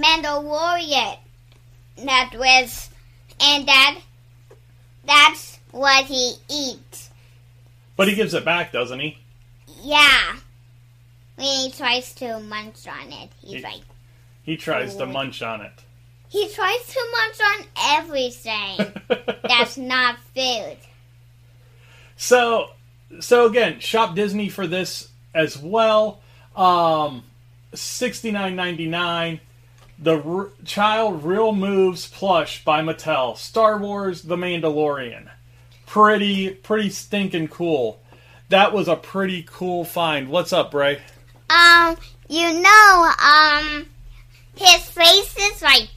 Mandalorian 0.00 1.18
necklace, 2.02 2.90
and 3.40 3.66
that 3.68 4.00
that's 5.06 5.58
what 5.70 6.04
he 6.06 6.34
eats. 6.50 7.10
But 7.96 8.08
he 8.08 8.14
gives 8.14 8.34
it 8.34 8.44
back, 8.44 8.72
doesn't 8.72 9.00
he? 9.00 9.18
Yeah. 9.82 10.36
When 11.36 11.46
he 11.46 11.70
tries 11.70 12.12
to 12.14 12.40
munch 12.40 12.86
on 12.88 13.12
it, 13.12 13.30
he's 13.40 13.56
He- 13.56 13.62
like, 13.62 13.82
He 14.42 14.56
tries 14.56 14.96
to 14.96 15.06
munch 15.06 15.42
on 15.42 15.60
it. 15.60 15.72
he 16.28 16.48
tries 16.48 16.86
to 16.86 17.06
munch 17.12 17.40
on 17.40 17.66
everything 18.00 18.92
that's 19.48 19.76
not 19.78 20.18
food. 20.34 20.76
So, 22.16 22.70
so 23.20 23.46
again, 23.46 23.80
shop 23.80 24.14
Disney 24.14 24.48
for 24.48 24.66
this 24.66 25.08
as 25.34 25.56
well. 25.58 26.20
Um, 26.56 27.22
sixty 27.74 28.30
nine 28.32 28.56
ninety 28.56 28.86
nine. 28.88 29.40
The 30.00 30.22
R- 30.22 30.50
Child 30.64 31.24
Real 31.24 31.52
Moves 31.52 32.06
plush 32.06 32.64
by 32.64 32.82
Mattel. 32.82 33.36
Star 33.36 33.78
Wars: 33.78 34.22
The 34.22 34.36
Mandalorian. 34.36 35.28
Pretty, 35.86 36.50
pretty 36.50 36.90
stinking 36.90 37.48
cool. 37.48 38.00
That 38.48 38.72
was 38.72 38.86
a 38.86 38.94
pretty 38.94 39.42
cool 39.42 39.84
find. 39.84 40.28
What's 40.28 40.52
up, 40.52 40.70
Bray? 40.70 41.00
Um, 41.50 41.96
you 42.28 42.60
know, 42.60 43.12
um, 43.22 43.86
his 44.54 44.82
face 44.90 45.36
is 45.36 45.62
like, 45.62 45.88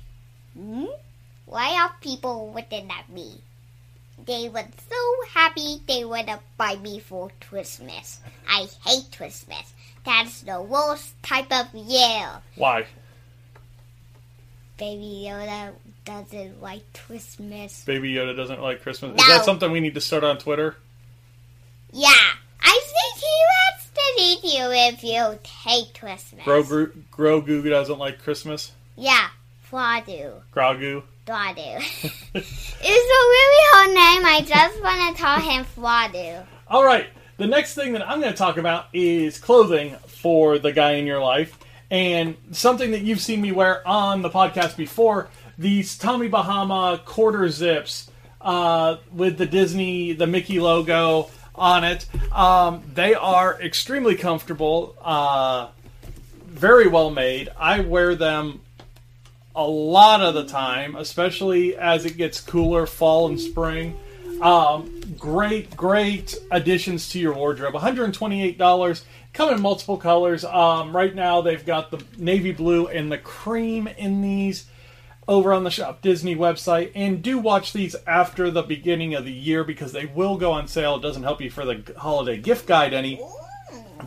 hmm? 0.57 0.85
Why 1.45 1.75
are 1.81 1.93
people 2.01 2.53
looking 2.55 2.89
at 2.89 3.09
me? 3.09 3.41
They 4.25 4.49
were 4.49 4.65
so 4.89 5.15
happy 5.29 5.81
they 5.87 6.05
would 6.05 6.29
have 6.29 6.41
buy 6.57 6.75
me 6.77 6.99
for 6.99 7.29
Christmas. 7.49 8.19
I 8.49 8.67
hate 8.85 9.15
Christmas. 9.15 9.73
That's 10.05 10.41
the 10.41 10.61
worst 10.61 11.21
type 11.21 11.51
of 11.51 11.73
year. 11.73 12.29
Why? 12.55 12.85
Baby 14.81 15.27
Yoda 15.27 15.73
doesn't 16.05 16.59
like 16.59 16.81
Christmas. 17.05 17.83
Baby 17.85 18.13
Yoda 18.13 18.35
doesn't 18.35 18.63
like 18.63 18.81
Christmas. 18.81 19.21
Is 19.21 19.27
that 19.27 19.45
something 19.45 19.71
we 19.71 19.79
need 19.79 19.93
to 19.93 20.01
start 20.01 20.23
on 20.23 20.39
Twitter? 20.39 20.75
Yeah, 21.93 22.09
I 22.59 22.81
think 22.83 23.23
he 23.23 23.43
wants 23.53 23.91
to 23.93 24.49
eat 24.49 24.55
you 24.55 24.71
if 24.71 25.03
you 25.03 25.37
hate 25.47 25.93
Christmas. 25.99 26.43
Grogu, 26.43 26.91
Grogu 27.11 27.69
doesn't 27.69 27.99
like 27.99 28.23
Christmas. 28.23 28.71
Yeah, 28.95 29.27
Fladu. 29.71 30.41
Grogu. 30.51 31.03
Fladu. 31.27 31.77
it's 32.33 32.83
a 32.83 33.21
really 33.35 33.63
hard 33.69 33.89
name. 33.89 34.25
I 34.25 34.43
just 34.43 34.81
want 34.81 35.15
to 35.15 35.21
call 35.21 35.39
him 35.39 35.63
Fladu. 35.63 36.43
All 36.67 36.83
right. 36.83 37.05
The 37.37 37.45
next 37.45 37.75
thing 37.75 37.93
that 37.93 38.09
I'm 38.09 38.19
going 38.19 38.31
to 38.31 38.37
talk 38.37 38.57
about 38.57 38.87
is 38.93 39.37
clothing 39.37 39.95
for 40.07 40.57
the 40.57 40.71
guy 40.71 40.93
in 40.93 41.05
your 41.05 41.19
life, 41.19 41.55
and 41.91 42.37
something 42.51 42.91
that 42.91 43.01
you've 43.01 43.19
seen 43.19 43.41
me 43.41 43.51
wear 43.51 43.85
on 43.87 44.21
the 44.21 44.29
podcast 44.29 44.77
before. 44.77 45.27
These 45.57 45.97
Tommy 45.97 46.29
Bahama 46.29 47.01
quarter 47.05 47.47
zips 47.49 48.09
uh, 48.39 48.95
with 49.11 49.37
the 49.37 49.45
Disney, 49.45 50.13
the 50.13 50.25
Mickey 50.25 50.59
logo 50.59 51.29
on 51.53 51.83
it. 51.83 52.07
Um, 52.33 52.81
they 52.93 53.13
are 53.13 53.61
extremely 53.61 54.15
comfortable, 54.15 54.95
uh, 55.01 55.67
very 56.45 56.87
well 56.87 57.11
made. 57.11 57.49
I 57.59 57.81
wear 57.81 58.15
them 58.15 58.61
a 59.53 59.67
lot 59.67 60.21
of 60.21 60.33
the 60.33 60.45
time, 60.45 60.95
especially 60.95 61.75
as 61.75 62.05
it 62.05 62.15
gets 62.15 62.39
cooler, 62.39 62.87
fall 62.87 63.27
and 63.27 63.39
spring. 63.39 63.99
Um, 64.41 65.01
great, 65.19 65.75
great 65.75 66.35
additions 66.49 67.09
to 67.09 67.19
your 67.19 67.33
wardrobe. 67.33 67.75
$128. 67.75 69.03
Come 69.33 69.53
in 69.53 69.61
multiple 69.61 69.97
colors. 69.97 70.43
Um, 70.43 70.95
right 70.95 71.15
now, 71.15 71.41
they've 71.41 71.65
got 71.65 71.91
the 71.91 72.03
navy 72.17 72.51
blue 72.51 72.87
and 72.87 73.11
the 73.11 73.17
cream 73.17 73.87
in 73.87 74.21
these 74.21 74.65
over 75.27 75.53
on 75.53 75.63
the 75.63 75.71
Shop 75.71 76.01
Disney 76.01 76.35
website. 76.35 76.91
And 76.95 77.23
do 77.23 77.37
watch 77.37 77.71
these 77.71 77.95
after 78.05 78.51
the 78.51 78.61
beginning 78.61 79.15
of 79.15 79.23
the 79.23 79.31
year 79.31 79.63
because 79.63 79.93
they 79.93 80.05
will 80.05 80.37
go 80.37 80.51
on 80.51 80.67
sale. 80.67 80.95
It 80.97 81.01
doesn't 81.01 81.23
help 81.23 81.41
you 81.41 81.49
for 81.49 81.65
the 81.65 81.93
holiday 81.97 82.37
gift 82.37 82.67
guide 82.67 82.93
any, 82.93 83.21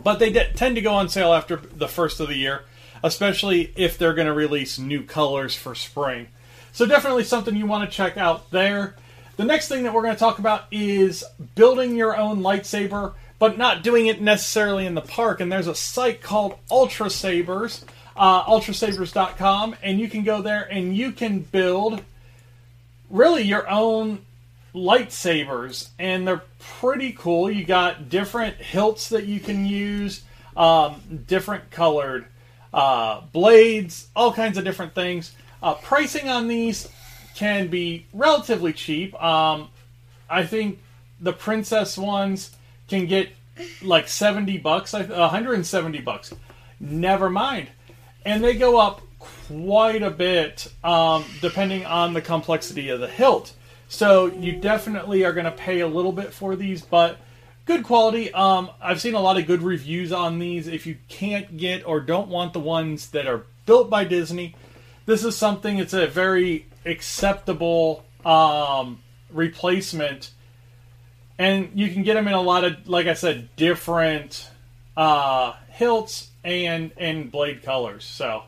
but 0.03 0.19
they 0.19 0.31
de- 0.31 0.53
tend 0.53 0.77
to 0.77 0.83
go 0.83 0.93
on 0.93 1.09
sale 1.09 1.33
after 1.33 1.57
the 1.57 1.89
first 1.89 2.21
of 2.21 2.29
the 2.29 2.37
year, 2.37 2.65
especially 3.03 3.73
if 3.77 3.97
they're 3.97 4.15
going 4.15 4.27
to 4.27 4.35
release 4.35 4.79
new 4.79 5.03
colors 5.03 5.55
for 5.55 5.75
spring. 5.75 6.29
So, 6.73 6.85
definitely 6.87 7.25
something 7.25 7.57
you 7.57 7.67
want 7.67 7.89
to 7.89 7.97
check 7.97 8.17
out 8.17 8.51
there. 8.51 8.97
The 9.37 9.45
next 9.45 9.69
thing 9.69 9.85
that 9.85 9.95
we're 9.95 10.03
going 10.03 10.15
to 10.15 10.21
talk 10.21 10.39
about 10.39 10.65
is 10.71 11.25
building 11.55 11.97
your 11.97 12.17
own 12.17 12.41
lightsaber, 12.41 13.15
but 13.39 13.59
not 13.59 13.83
doing 13.83 14.07
it 14.07 14.21
necessarily 14.21 14.87
in 14.87 14.95
the 14.95 15.01
park. 15.01 15.41
And 15.41 15.51
there's 15.51 15.67
a 15.67 15.75
site 15.75 16.23
called 16.23 16.59
Ultra 16.71 17.11
Sabers, 17.11 17.85
uh, 18.17 18.45
ultrasabers.com, 18.45 19.77
and 19.83 19.99
you 19.99 20.09
can 20.09 20.23
go 20.23 20.41
there 20.41 20.63
and 20.63 20.97
you 20.97 21.13
can 21.13 21.41
build 21.41 22.03
really 23.11 23.43
your 23.43 23.69
own 23.69 24.25
lightsabers, 24.75 25.89
and 25.99 26.27
they're 26.27 26.43
pretty 26.59 27.13
cool. 27.13 27.51
You 27.51 27.65
got 27.65 28.09
different 28.09 28.57
hilts 28.57 29.09
that 29.11 29.25
you 29.25 29.41
can 29.41 29.65
use, 29.65 30.23
um, 30.57 31.01
different 31.27 31.71
colored 31.71 32.27
uh, 32.73 33.21
blades, 33.33 34.09
all 34.17 34.33
kinds 34.33 34.59
of 34.59 34.65
different 34.65 34.95
things. 34.95 35.33
Uh, 35.63 35.75
pricing 35.75 36.29
on 36.29 36.49
these 36.49 36.89
can 37.37 37.69
be 37.69 38.07
relatively 38.13 38.73
cheap. 38.73 39.15
Um, 39.23 39.69
I 40.29 40.45
think 40.45 40.81
the 41.21 41.33
princess 41.33 41.97
ones 41.97 42.51
can 42.89 43.07
get 43.07 43.31
like 43.83 44.09
70 44.09 44.59
bucks, 44.59 44.93
170 44.93 46.01
bucks. 46.01 46.33
Never 46.81 47.31
mind. 47.31 47.69
And 48.25 48.43
they 48.43 48.55
go 48.55 48.79
up 48.79 49.03
quite 49.19 50.03
a 50.03 50.11
bit 50.11 50.67
um, 50.83 51.25
depending 51.41 51.85
on 51.87 52.15
the 52.15 52.23
complexity 52.23 52.89
of 52.89 53.01
the 53.01 53.09
hilt. 53.09 53.55
So 53.89 54.27
you 54.27 54.53
definitely 54.53 55.25
are 55.25 55.33
going 55.33 55.45
to 55.45 55.53
pay 55.53 55.81
a 55.81 55.87
little 55.87 56.13
bit 56.13 56.33
for 56.33 56.57
these, 56.57 56.83
but 56.83 57.19
good 57.67 57.85
quality. 57.85 58.33
Um, 58.33 58.71
I've 58.81 59.01
seen 59.01 59.15
a 59.15 59.21
lot 59.21 59.39
of 59.39 59.47
good 59.47 59.63
reviews 59.63 60.13
on 60.13 60.39
these. 60.39 60.67
If 60.67 60.87
you 60.87 60.97
can't 61.09 61.57
get 61.57 61.87
or 61.87 62.01
don't 62.01 62.29
want 62.29 62.53
the 62.53 62.61
ones 62.61 63.11
that 63.11 63.27
are 63.27 63.47
built 63.67 63.91
by 63.91 64.05
Disney, 64.05 64.57
this 65.07 65.25
is 65.25 65.37
something. 65.37 65.79
It's 65.79 65.93
a 65.93 66.07
very 66.07 66.67
acceptable 66.85 68.05
um, 68.25 69.01
replacement, 69.31 70.31
and 71.39 71.71
you 71.75 71.91
can 71.91 72.03
get 72.03 72.15
them 72.15 72.29
in 72.29 72.35
a 72.35 72.41
lot 72.41 72.65
of, 72.65 72.89
like 72.89 73.07
I 73.07 73.15
said, 73.15 73.55
different 73.57 74.49
uh, 74.97 75.55
hilts 75.69 76.29
and 76.43 76.93
and 76.97 77.31
blade 77.31 77.63
colors. 77.63 78.05
So, 78.05 78.43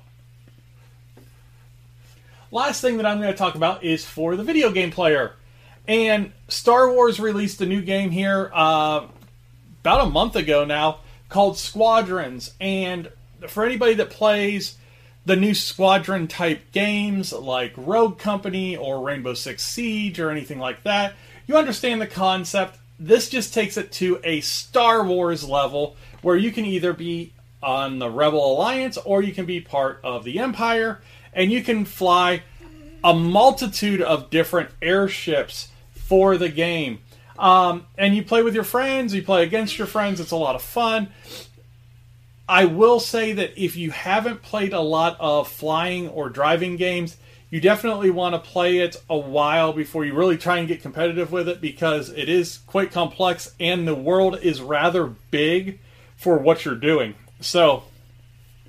last 2.50 2.80
thing 2.80 2.98
that 2.98 3.06
I'm 3.06 3.20
going 3.20 3.32
to 3.32 3.38
talk 3.38 3.54
about 3.54 3.82
is 3.84 4.04
for 4.04 4.36
the 4.36 4.44
video 4.44 4.70
game 4.70 4.90
player, 4.90 5.32
and 5.88 6.32
Star 6.48 6.92
Wars 6.92 7.18
released 7.18 7.60
a 7.60 7.66
new 7.66 7.82
game 7.82 8.10
here 8.10 8.50
uh, 8.54 9.06
about 9.80 10.06
a 10.06 10.10
month 10.10 10.36
ago 10.36 10.64
now 10.64 11.00
called 11.28 11.58
Squadrons, 11.58 12.54
and 12.60 13.10
for 13.48 13.64
anybody 13.64 13.94
that 13.94 14.10
plays 14.10 14.76
the 15.24 15.36
new 15.36 15.54
squadron 15.54 16.28
type 16.28 16.70
games 16.70 17.32
like 17.32 17.72
Rogue 17.76 18.16
Company 18.16 18.76
or 18.76 19.04
Rainbow 19.04 19.34
Six 19.34 19.64
Siege 19.64 20.20
or 20.20 20.30
anything 20.30 20.60
like 20.60 20.84
that, 20.84 21.14
you 21.46 21.56
understand 21.56 22.00
the 22.00 22.06
concept. 22.06 22.78
This 22.98 23.28
just 23.28 23.52
takes 23.52 23.76
it 23.76 23.92
to 23.92 24.20
a 24.24 24.40
Star 24.40 25.04
Wars 25.04 25.44
level 25.44 25.96
where 26.22 26.36
you 26.36 26.50
can 26.50 26.64
either 26.64 26.92
be 26.92 27.32
on 27.62 27.98
the 27.98 28.10
Rebel 28.10 28.52
Alliance 28.52 28.96
or 28.98 29.22
you 29.22 29.32
can 29.32 29.46
be 29.46 29.60
part 29.60 30.00
of 30.02 30.24
the 30.24 30.38
Empire 30.38 31.00
and 31.32 31.52
you 31.52 31.62
can 31.62 31.84
fly 31.84 32.42
a 33.04 33.14
multitude 33.14 34.00
of 34.00 34.30
different 34.30 34.70
airships 34.80 35.68
for 35.92 36.36
the 36.36 36.48
game. 36.48 37.00
Um, 37.38 37.86
and 37.98 38.16
you 38.16 38.22
play 38.22 38.42
with 38.42 38.54
your 38.54 38.64
friends, 38.64 39.14
you 39.14 39.22
play 39.22 39.42
against 39.42 39.78
your 39.78 39.86
friends, 39.86 40.20
it's 40.20 40.30
a 40.30 40.36
lot 40.36 40.54
of 40.54 40.62
fun. 40.62 41.08
I 42.48 42.64
will 42.64 43.00
say 43.00 43.32
that 43.32 43.60
if 43.62 43.76
you 43.76 43.90
haven't 43.90 44.42
played 44.42 44.72
a 44.72 44.80
lot 44.80 45.16
of 45.20 45.48
flying 45.48 46.08
or 46.08 46.30
driving 46.30 46.76
games, 46.76 47.16
you 47.56 47.62
definitely 47.62 48.10
want 48.10 48.34
to 48.34 48.38
play 48.38 48.80
it 48.80 49.02
a 49.08 49.16
while 49.16 49.72
before 49.72 50.04
you 50.04 50.12
really 50.12 50.36
try 50.36 50.58
and 50.58 50.68
get 50.68 50.82
competitive 50.82 51.32
with 51.32 51.48
it 51.48 51.58
because 51.58 52.10
it 52.10 52.28
is 52.28 52.58
quite 52.66 52.92
complex 52.92 53.54
and 53.58 53.88
the 53.88 53.94
world 53.94 54.38
is 54.42 54.60
rather 54.60 55.06
big 55.30 55.80
for 56.18 56.36
what 56.36 56.66
you're 56.66 56.74
doing. 56.74 57.14
So 57.40 57.84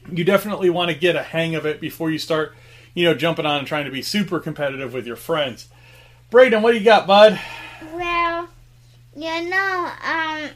you 0.09 0.23
definitely 0.23 0.69
want 0.69 0.89
to 0.89 0.95
get 0.95 1.17
a 1.17 1.23
hang 1.23 1.53
of 1.53 1.65
it 1.65 1.81
before 1.81 2.09
you 2.09 2.17
start, 2.17 2.55
you 2.93 3.03
know, 3.03 3.13
jumping 3.13 3.45
on 3.45 3.57
and 3.57 3.67
trying 3.67 3.83
to 3.83 3.91
be 3.91 4.01
super 4.01 4.39
competitive 4.39 4.93
with 4.93 5.05
your 5.05 5.17
friends. 5.17 5.67
Braden, 6.29 6.61
what 6.61 6.71
do 6.71 6.77
you 6.77 6.85
got, 6.85 7.05
bud? 7.05 7.37
Well, 7.93 8.47
you 9.17 9.49
know, 9.49 9.91
um, 10.01 10.49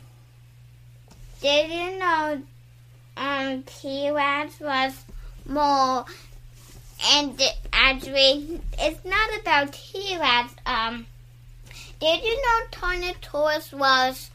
did 1.41 1.69
you 1.69 1.99
know 1.99 2.41
um, 3.17 3.63
T-Rex 3.63 4.57
was 4.61 5.03
more, 5.45 6.05
and 7.09 7.41
actually, 7.73 8.61
it's 8.77 9.05
not 9.05 9.39
about 9.39 9.73
T-Rex. 9.73 10.53
Um, 10.65 11.07
did 11.99 12.23
you 12.23 12.35
know 12.35 12.65
Tyrannosaurus 12.71 13.73
was 13.73 14.31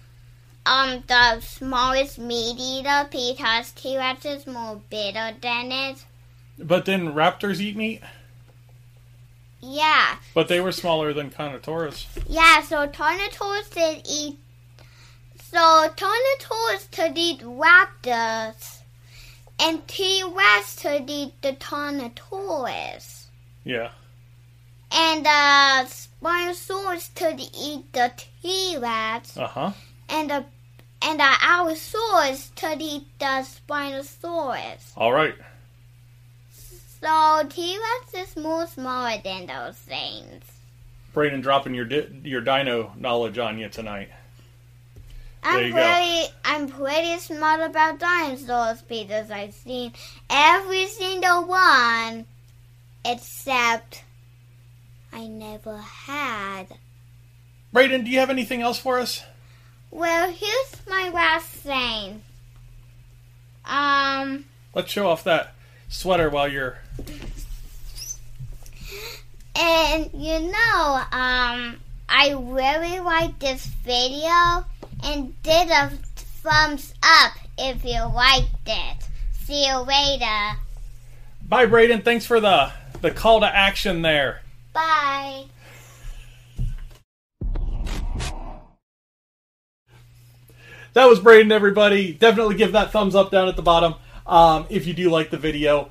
um 0.64 1.04
the 1.06 1.40
smallest 1.40 2.18
meat 2.18 2.56
eater 2.58 3.08
because 3.10 3.72
T-Rex 3.72 4.24
is 4.24 4.46
more 4.46 4.80
bigger 4.90 5.32
than 5.40 5.72
it? 5.72 6.04
But 6.58 6.84
then 6.84 7.12
raptors 7.12 7.60
eat 7.60 7.76
meat? 7.76 8.02
Yeah. 9.60 10.16
But 10.34 10.48
they 10.48 10.60
were 10.60 10.72
smaller 10.72 11.12
than 11.12 11.30
Carnotaurus. 11.30 12.06
Yeah, 12.28 12.62
so 12.62 12.86
Tyrannosaurus 12.86 13.72
did 13.72 14.06
eat 14.08 14.38
so 15.56 15.88
Tyrannosaurus 15.96 16.90
could 16.90 17.16
eat 17.16 17.40
raptors, 17.40 18.75
and 19.58 19.86
T-Rex 19.88 20.80
could 20.82 21.08
eat 21.08 21.40
the 21.42 21.52
Tyrannosaurus. 21.52 23.24
Yeah. 23.64 23.90
And 24.92 25.26
uh, 25.26 25.84
the 25.84 25.90
Spinosaurus 25.90 27.14
could 27.14 27.40
eat 27.40 27.92
the 27.92 28.12
T-Rex, 28.42 29.36
uh-huh. 29.36 29.60
Uh 29.60 29.70
huh. 29.70 29.72
and 30.08 30.30
uh, 30.30 30.40
the 30.40 30.46
and 31.02 31.20
the 31.20 31.36
Allosaurus 31.42 32.52
eat 32.80 33.06
the 33.18 33.44
Spinosaurus. 33.44 34.92
All 34.96 35.12
right. 35.12 35.34
So 36.52 37.42
T-Rex 37.48 38.14
is 38.14 38.36
more 38.42 38.66
smaller 38.66 39.18
than 39.22 39.46
those 39.46 39.76
things. 39.76 40.44
Braden 41.12 41.40
dropping 41.40 41.74
your 41.74 41.84
di- 41.84 42.08
your 42.24 42.40
dino 42.40 42.92
knowledge 42.96 43.38
on 43.38 43.58
you 43.58 43.68
tonight. 43.68 44.10
I'm 45.46 45.64
you 45.66 45.72
go. 45.72 45.76
pretty, 45.76 46.34
I'm 46.44 46.68
pretty 46.68 47.18
smart 47.20 47.60
about 47.60 48.00
dinosaurs 48.00 48.82
because 48.82 49.30
I've 49.30 49.54
seen 49.54 49.92
every 50.28 50.86
single 50.86 51.44
one, 51.46 52.26
except 53.04 54.02
I 55.12 55.28
never 55.28 55.78
had. 55.78 56.66
Braden, 57.72 58.04
do 58.04 58.10
you 58.10 58.18
have 58.18 58.30
anything 58.30 58.60
else 58.60 58.78
for 58.78 58.98
us? 58.98 59.22
Well, 59.92 60.30
here's 60.32 60.86
my 60.88 61.10
last 61.10 61.46
thing. 61.46 62.22
Um, 63.64 64.46
Let's 64.74 64.90
show 64.90 65.08
off 65.08 65.22
that 65.24 65.54
sweater 65.88 66.28
while 66.28 66.48
you're. 66.48 66.78
and 69.54 70.10
you 70.12 70.40
know, 70.40 71.02
um, 71.12 71.80
I 72.08 72.34
really 72.36 72.98
like 73.00 73.38
this 73.38 73.64
video 73.66 74.64
and 75.06 75.40
did 75.42 75.70
a 75.70 75.90
thumbs 76.16 76.92
up 77.02 77.32
if 77.56 77.84
you 77.84 78.00
liked 78.12 78.48
it. 78.66 79.08
See 79.44 79.66
you 79.66 79.78
later. 79.78 80.58
Bye, 81.48 81.66
Braden. 81.66 82.02
Thanks 82.02 82.26
for 82.26 82.40
the 82.40 82.72
the 83.00 83.12
call 83.12 83.40
to 83.40 83.46
action 83.46 84.02
there. 84.02 84.42
Bye. 84.72 85.44
That 90.94 91.06
was 91.08 91.20
Braden, 91.20 91.52
everybody. 91.52 92.12
Definitely 92.12 92.56
give 92.56 92.72
that 92.72 92.90
thumbs 92.90 93.14
up 93.14 93.30
down 93.30 93.48
at 93.48 93.56
the 93.56 93.62
bottom 93.62 93.94
um, 94.26 94.66
if 94.70 94.86
you 94.86 94.94
do 94.94 95.10
like 95.10 95.30
the 95.30 95.36
video. 95.36 95.90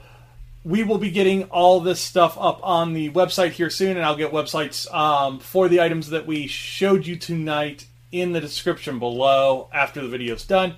We 0.64 0.84
will 0.84 0.98
be 0.98 1.12
getting 1.12 1.44
all 1.46 1.80
this 1.80 2.02
stuff 2.02 2.36
up 2.40 2.60
on 2.64 2.94
the 2.94 3.12
website 3.12 3.52
here 3.52 3.70
soon, 3.70 3.98
and 3.98 4.06
I'll 4.06 4.16
get 4.16 4.32
websites 4.32 4.92
um, 4.92 5.40
for 5.40 5.70
the 5.70 5.80
items 5.80 6.10
that 6.10 6.26
we 6.26 6.48
showed 6.48 7.06
you 7.06 7.18
tonight 7.18 7.86
in 8.12 8.32
the 8.32 8.42
description 8.42 9.00
below 9.00 9.70
after 9.74 10.02
the 10.02 10.08
video's 10.08 10.46
done. 10.46 10.76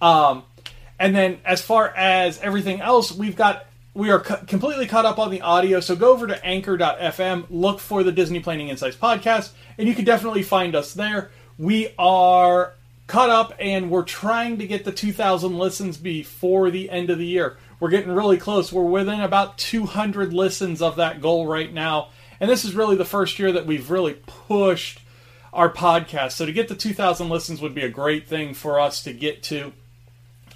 Um, 0.00 0.44
and 0.98 1.14
then, 1.14 1.40
as 1.44 1.62
far 1.62 1.88
as 1.88 2.38
everything 2.40 2.80
else, 2.80 3.12
we've 3.12 3.36
got 3.36 3.66
we 3.94 4.10
are 4.10 4.20
co- 4.20 4.44
completely 4.46 4.86
caught 4.86 5.04
up 5.04 5.18
on 5.18 5.30
the 5.30 5.40
audio, 5.40 5.80
so 5.80 5.96
go 5.96 6.12
over 6.12 6.26
to 6.26 6.44
anchor.fm, 6.44 7.46
look 7.50 7.80
for 7.80 8.02
the 8.02 8.12
Disney 8.12 8.40
Planning 8.40 8.68
Insights 8.68 8.96
podcast, 8.96 9.50
and 9.78 9.88
you 9.88 9.94
can 9.94 10.04
definitely 10.04 10.42
find 10.42 10.74
us 10.76 10.94
there. 10.94 11.30
We 11.58 11.92
are 11.98 12.74
caught 13.10 13.30
up 13.30 13.52
and 13.58 13.90
we're 13.90 14.04
trying 14.04 14.58
to 14.58 14.66
get 14.66 14.84
the 14.84 14.92
2,000 14.92 15.58
listens 15.58 15.96
before 15.96 16.70
the 16.70 16.88
end 16.88 17.10
of 17.10 17.18
the 17.18 17.26
year. 17.26 17.56
We're 17.80 17.90
getting 17.90 18.12
really 18.12 18.38
close. 18.38 18.72
We're 18.72 18.84
within 18.84 19.20
about 19.20 19.58
200 19.58 20.32
listens 20.32 20.80
of 20.80 20.96
that 20.96 21.20
goal 21.20 21.46
right 21.46 21.72
now. 21.72 22.10
And 22.38 22.48
this 22.48 22.64
is 22.64 22.74
really 22.74 22.96
the 22.96 23.04
first 23.04 23.38
year 23.38 23.50
that 23.52 23.66
we've 23.66 23.90
really 23.90 24.14
pushed 24.14 25.00
our 25.52 25.72
podcast. 25.72 26.32
So 26.32 26.46
to 26.46 26.52
get 26.52 26.68
the 26.68 26.74
2,000 26.74 27.28
listens 27.28 27.60
would 27.60 27.74
be 27.74 27.82
a 27.82 27.88
great 27.88 28.28
thing 28.28 28.54
for 28.54 28.78
us 28.80 29.02
to 29.04 29.12
get 29.12 29.42
to. 29.44 29.72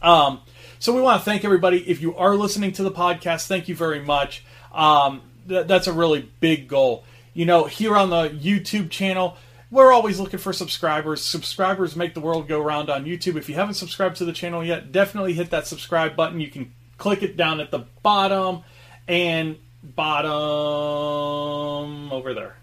Um, 0.02 0.40
so 0.78 0.94
we 0.94 1.00
want 1.00 1.20
to 1.20 1.24
thank 1.24 1.44
everybody. 1.44 1.88
If 1.88 2.00
you 2.00 2.16
are 2.16 2.36
listening 2.36 2.72
to 2.72 2.82
the 2.82 2.90
podcast, 2.90 3.46
thank 3.46 3.68
you 3.68 3.74
very 3.74 4.00
much. 4.00 4.44
Um, 4.72 5.22
th- 5.48 5.66
that's 5.66 5.86
a 5.86 5.92
really 5.92 6.28
big 6.40 6.68
goal. 6.68 7.04
You 7.32 7.46
know, 7.46 7.64
here 7.64 7.96
on 7.96 8.10
the 8.10 8.28
YouTube 8.28 8.90
channel, 8.90 9.36
we're 9.70 9.92
always 9.92 10.20
looking 10.20 10.38
for 10.38 10.52
subscribers. 10.52 11.22
Subscribers 11.22 11.96
make 11.96 12.14
the 12.14 12.20
world 12.20 12.46
go 12.46 12.60
round 12.60 12.90
on 12.90 13.04
YouTube. 13.04 13.36
If 13.36 13.48
you 13.48 13.54
haven't 13.56 13.74
subscribed 13.74 14.16
to 14.18 14.24
the 14.24 14.32
channel 14.32 14.64
yet, 14.64 14.92
definitely 14.92 15.32
hit 15.32 15.50
that 15.50 15.66
subscribe 15.66 16.14
button. 16.14 16.40
You 16.40 16.50
can 16.50 16.72
click 16.96 17.22
it 17.22 17.36
down 17.36 17.60
at 17.60 17.70
the 17.70 17.80
bottom 18.02 18.62
and 19.08 19.56
bottom 19.82 20.32
over 22.12 22.34
there. 22.34 22.56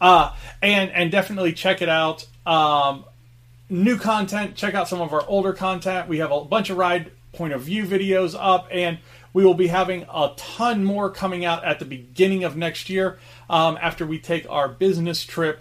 Uh, 0.00 0.34
and 0.62 0.90
and 0.90 1.10
definitely 1.10 1.52
check 1.52 1.82
it 1.82 1.88
out. 1.88 2.26
Um, 2.46 3.04
new 3.68 3.98
content. 3.98 4.54
Check 4.54 4.74
out 4.74 4.88
some 4.88 5.00
of 5.00 5.12
our 5.12 5.24
older 5.26 5.52
content. 5.52 6.08
We 6.08 6.18
have 6.18 6.32
a 6.32 6.44
bunch 6.44 6.70
of 6.70 6.76
ride 6.76 7.12
point 7.32 7.52
of 7.52 7.62
view 7.62 7.84
videos 7.84 8.36
up, 8.38 8.68
and 8.70 8.98
we 9.32 9.44
will 9.44 9.54
be 9.54 9.68
having 9.68 10.02
a 10.12 10.32
ton 10.36 10.84
more 10.84 11.10
coming 11.10 11.44
out 11.44 11.64
at 11.64 11.78
the 11.78 11.84
beginning 11.84 12.44
of 12.44 12.56
next 12.56 12.88
year 12.88 13.18
um, 13.48 13.78
after 13.80 14.06
we 14.06 14.18
take 14.18 14.48
our 14.50 14.68
business 14.68 15.24
trip 15.24 15.60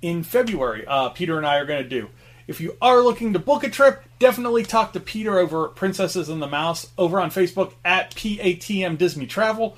in 0.00 0.22
February. 0.22 0.86
Uh, 0.86 1.08
Peter 1.10 1.36
and 1.36 1.46
I 1.46 1.56
are 1.56 1.66
going 1.66 1.82
to 1.82 1.88
do. 1.88 2.08
If 2.46 2.62
you 2.62 2.78
are 2.80 3.02
looking 3.02 3.34
to 3.34 3.38
book 3.38 3.62
a 3.62 3.68
trip, 3.68 4.02
definitely 4.18 4.62
talk 4.62 4.94
to 4.94 5.00
Peter 5.00 5.38
over 5.38 5.68
Princesses 5.68 6.30
and 6.30 6.40
the 6.40 6.46
Mouse 6.46 6.88
over 6.96 7.20
on 7.20 7.30
Facebook 7.30 7.74
at 7.84 8.14
PATM 8.14 8.96
Disney 8.96 9.26
Travel. 9.26 9.76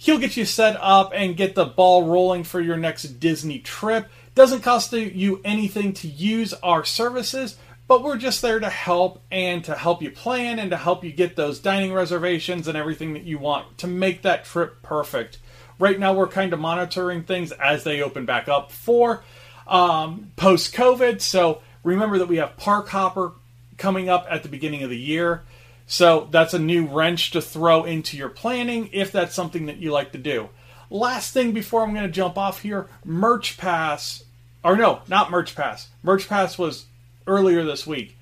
He'll 0.00 0.18
get 0.18 0.36
you 0.36 0.44
set 0.44 0.76
up 0.80 1.10
and 1.12 1.36
get 1.36 1.56
the 1.56 1.64
ball 1.64 2.04
rolling 2.04 2.44
for 2.44 2.60
your 2.60 2.76
next 2.76 3.18
Disney 3.18 3.58
trip. 3.58 4.08
Doesn't 4.36 4.62
cost 4.62 4.92
you 4.92 5.40
anything 5.44 5.92
to 5.94 6.06
use 6.06 6.54
our 6.54 6.84
services, 6.84 7.56
but 7.88 8.04
we're 8.04 8.16
just 8.16 8.40
there 8.40 8.60
to 8.60 8.70
help 8.70 9.20
and 9.32 9.64
to 9.64 9.74
help 9.74 10.00
you 10.00 10.12
plan 10.12 10.60
and 10.60 10.70
to 10.70 10.76
help 10.76 11.02
you 11.02 11.10
get 11.10 11.34
those 11.34 11.58
dining 11.58 11.92
reservations 11.92 12.68
and 12.68 12.78
everything 12.78 13.14
that 13.14 13.24
you 13.24 13.38
want 13.38 13.76
to 13.78 13.88
make 13.88 14.22
that 14.22 14.44
trip 14.44 14.82
perfect. 14.82 15.38
Right 15.80 15.98
now, 15.98 16.14
we're 16.14 16.28
kind 16.28 16.52
of 16.52 16.60
monitoring 16.60 17.24
things 17.24 17.50
as 17.50 17.82
they 17.82 18.00
open 18.00 18.24
back 18.24 18.46
up 18.46 18.70
for 18.70 19.24
um, 19.66 20.30
post 20.36 20.72
COVID. 20.74 21.20
So 21.20 21.60
remember 21.82 22.18
that 22.18 22.28
we 22.28 22.36
have 22.36 22.56
Park 22.56 22.88
Hopper 22.90 23.32
coming 23.78 24.08
up 24.08 24.28
at 24.30 24.44
the 24.44 24.48
beginning 24.48 24.84
of 24.84 24.90
the 24.90 24.98
year. 24.98 25.42
So 25.88 26.28
that's 26.30 26.52
a 26.52 26.58
new 26.58 26.86
wrench 26.86 27.30
to 27.30 27.40
throw 27.40 27.84
into 27.84 28.16
your 28.16 28.28
planning 28.28 28.90
if 28.92 29.10
that's 29.10 29.34
something 29.34 29.66
that 29.66 29.78
you 29.78 29.90
like 29.90 30.12
to 30.12 30.18
do. 30.18 30.50
Last 30.90 31.32
thing 31.32 31.52
before 31.52 31.82
I'm 31.82 31.94
going 31.94 32.06
to 32.06 32.12
jump 32.12 32.36
off 32.36 32.60
here 32.60 32.88
Merch 33.04 33.56
Pass, 33.56 34.22
or 34.62 34.76
no, 34.76 35.00
not 35.08 35.30
Merch 35.30 35.56
Pass. 35.56 35.88
Merch 36.02 36.28
Pass 36.28 36.58
was 36.58 36.86
earlier 37.26 37.64
this 37.64 37.86
week. 37.86 38.16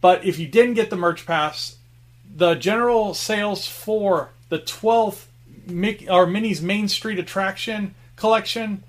But 0.00 0.24
if 0.24 0.40
you 0.40 0.48
didn't 0.48 0.74
get 0.74 0.90
the 0.90 0.96
Merch 0.96 1.24
Pass, 1.24 1.76
the 2.36 2.54
general 2.54 3.14
sales 3.14 3.66
for 3.66 4.30
the 4.48 4.58
12th 4.58 5.26
Mickey, 5.66 6.08
or 6.08 6.26
Minnie's 6.26 6.60
Main 6.60 6.88
Street 6.88 7.20
attraction 7.20 7.94
collection 8.16 8.82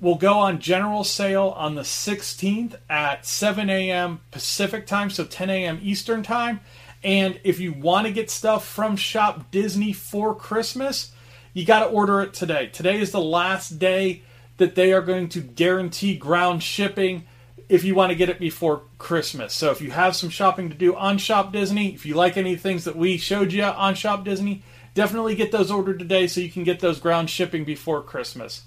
will 0.00 0.14
go 0.14 0.34
on 0.34 0.60
general 0.60 1.02
sale 1.02 1.52
on 1.56 1.74
the 1.74 1.82
16th 1.82 2.76
at 2.88 3.26
7 3.26 3.68
a.m. 3.68 4.20
Pacific 4.30 4.86
time, 4.86 5.10
so 5.10 5.24
10 5.24 5.50
a.m. 5.50 5.80
Eastern 5.82 6.22
time. 6.22 6.60
And 7.02 7.40
if 7.44 7.60
you 7.60 7.72
want 7.72 8.06
to 8.06 8.12
get 8.12 8.30
stuff 8.30 8.66
from 8.66 8.96
Shop 8.96 9.50
Disney 9.50 9.92
for 9.92 10.34
Christmas, 10.34 11.12
you 11.54 11.64
got 11.64 11.80
to 11.80 11.86
order 11.86 12.20
it 12.20 12.34
today. 12.34 12.66
Today 12.66 13.00
is 13.00 13.10
the 13.10 13.20
last 13.20 13.78
day 13.78 14.22
that 14.58 14.74
they 14.74 14.92
are 14.92 15.00
going 15.00 15.28
to 15.30 15.40
guarantee 15.40 16.16
ground 16.16 16.62
shipping 16.62 17.26
if 17.68 17.84
you 17.84 17.94
want 17.94 18.10
to 18.10 18.16
get 18.16 18.28
it 18.28 18.38
before 18.38 18.82
Christmas. 18.98 19.54
So 19.54 19.70
if 19.70 19.80
you 19.80 19.90
have 19.92 20.14
some 20.14 20.28
shopping 20.28 20.68
to 20.68 20.74
do 20.74 20.94
on 20.94 21.18
Shop 21.18 21.52
Disney, 21.52 21.94
if 21.94 22.04
you 22.04 22.14
like 22.14 22.36
any 22.36 22.56
things 22.56 22.84
that 22.84 22.96
we 22.96 23.16
showed 23.16 23.52
you 23.52 23.62
on 23.62 23.94
Shop 23.94 24.24
Disney, 24.24 24.62
definitely 24.94 25.34
get 25.36 25.52
those 25.52 25.70
ordered 25.70 25.98
today 25.98 26.26
so 26.26 26.40
you 26.40 26.50
can 26.50 26.64
get 26.64 26.80
those 26.80 27.00
ground 27.00 27.30
shipping 27.30 27.64
before 27.64 28.02
Christmas. 28.02 28.64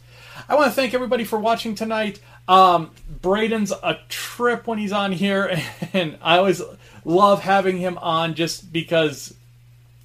I 0.50 0.56
want 0.56 0.67
to 0.67 0.72
thank 0.72 0.93
everybody 0.93 1.26
for 1.26 1.38
watching 1.38 1.76
tonight. 1.76 2.19
Um, 2.48 2.91
Braden's 3.22 3.72
a 3.72 4.00
trip 4.10 4.67
when 4.67 4.80
he's 4.80 4.91
on 4.91 5.12
here, 5.12 5.62
and 5.93 6.17
I 6.22 6.38
always 6.38 6.62
love 7.06 7.42
having 7.42 7.78
him 7.78 7.98
on 8.00 8.36
just 8.36 8.72
because 8.72 9.34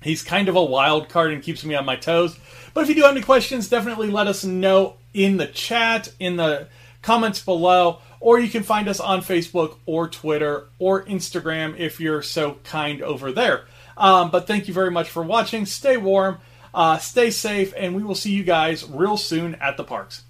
he's 0.02 0.22
kind 0.22 0.48
of 0.48 0.56
a 0.56 0.64
wild 0.64 1.08
card 1.08 1.32
and 1.32 1.42
keeps 1.42 1.64
me 1.64 1.74
on 1.74 1.84
my 1.84 1.96
toes. 1.96 2.38
But 2.74 2.82
if 2.82 2.88
you 2.88 2.94
do 2.94 3.02
have 3.02 3.12
any 3.12 3.22
questions, 3.22 3.68
definitely 3.68 4.10
let 4.10 4.26
us 4.26 4.44
know 4.44 4.96
in 5.14 5.36
the 5.36 5.46
chat, 5.46 6.12
in 6.18 6.36
the 6.36 6.68
comments 7.02 7.42
below, 7.42 8.00
or 8.20 8.38
you 8.38 8.48
can 8.48 8.62
find 8.62 8.88
us 8.88 9.00
on 9.00 9.20
Facebook 9.20 9.76
or 9.86 10.08
Twitter 10.08 10.66
or 10.78 11.04
Instagram 11.04 11.78
if 11.78 12.00
you're 12.00 12.22
so 12.22 12.54
kind 12.64 13.02
over 13.02 13.32
there. 13.32 13.64
Um, 13.96 14.30
but 14.30 14.46
thank 14.46 14.68
you 14.68 14.74
very 14.74 14.90
much 14.90 15.08
for 15.08 15.22
watching. 15.22 15.66
Stay 15.66 15.96
warm, 15.96 16.38
uh, 16.72 16.98
stay 16.98 17.30
safe, 17.30 17.72
and 17.76 17.94
we 17.96 18.02
will 18.02 18.14
see 18.14 18.32
you 18.32 18.44
guys 18.44 18.88
real 18.88 19.16
soon 19.16 19.56
at 19.56 19.76
the 19.76 19.84
parks. 19.84 20.22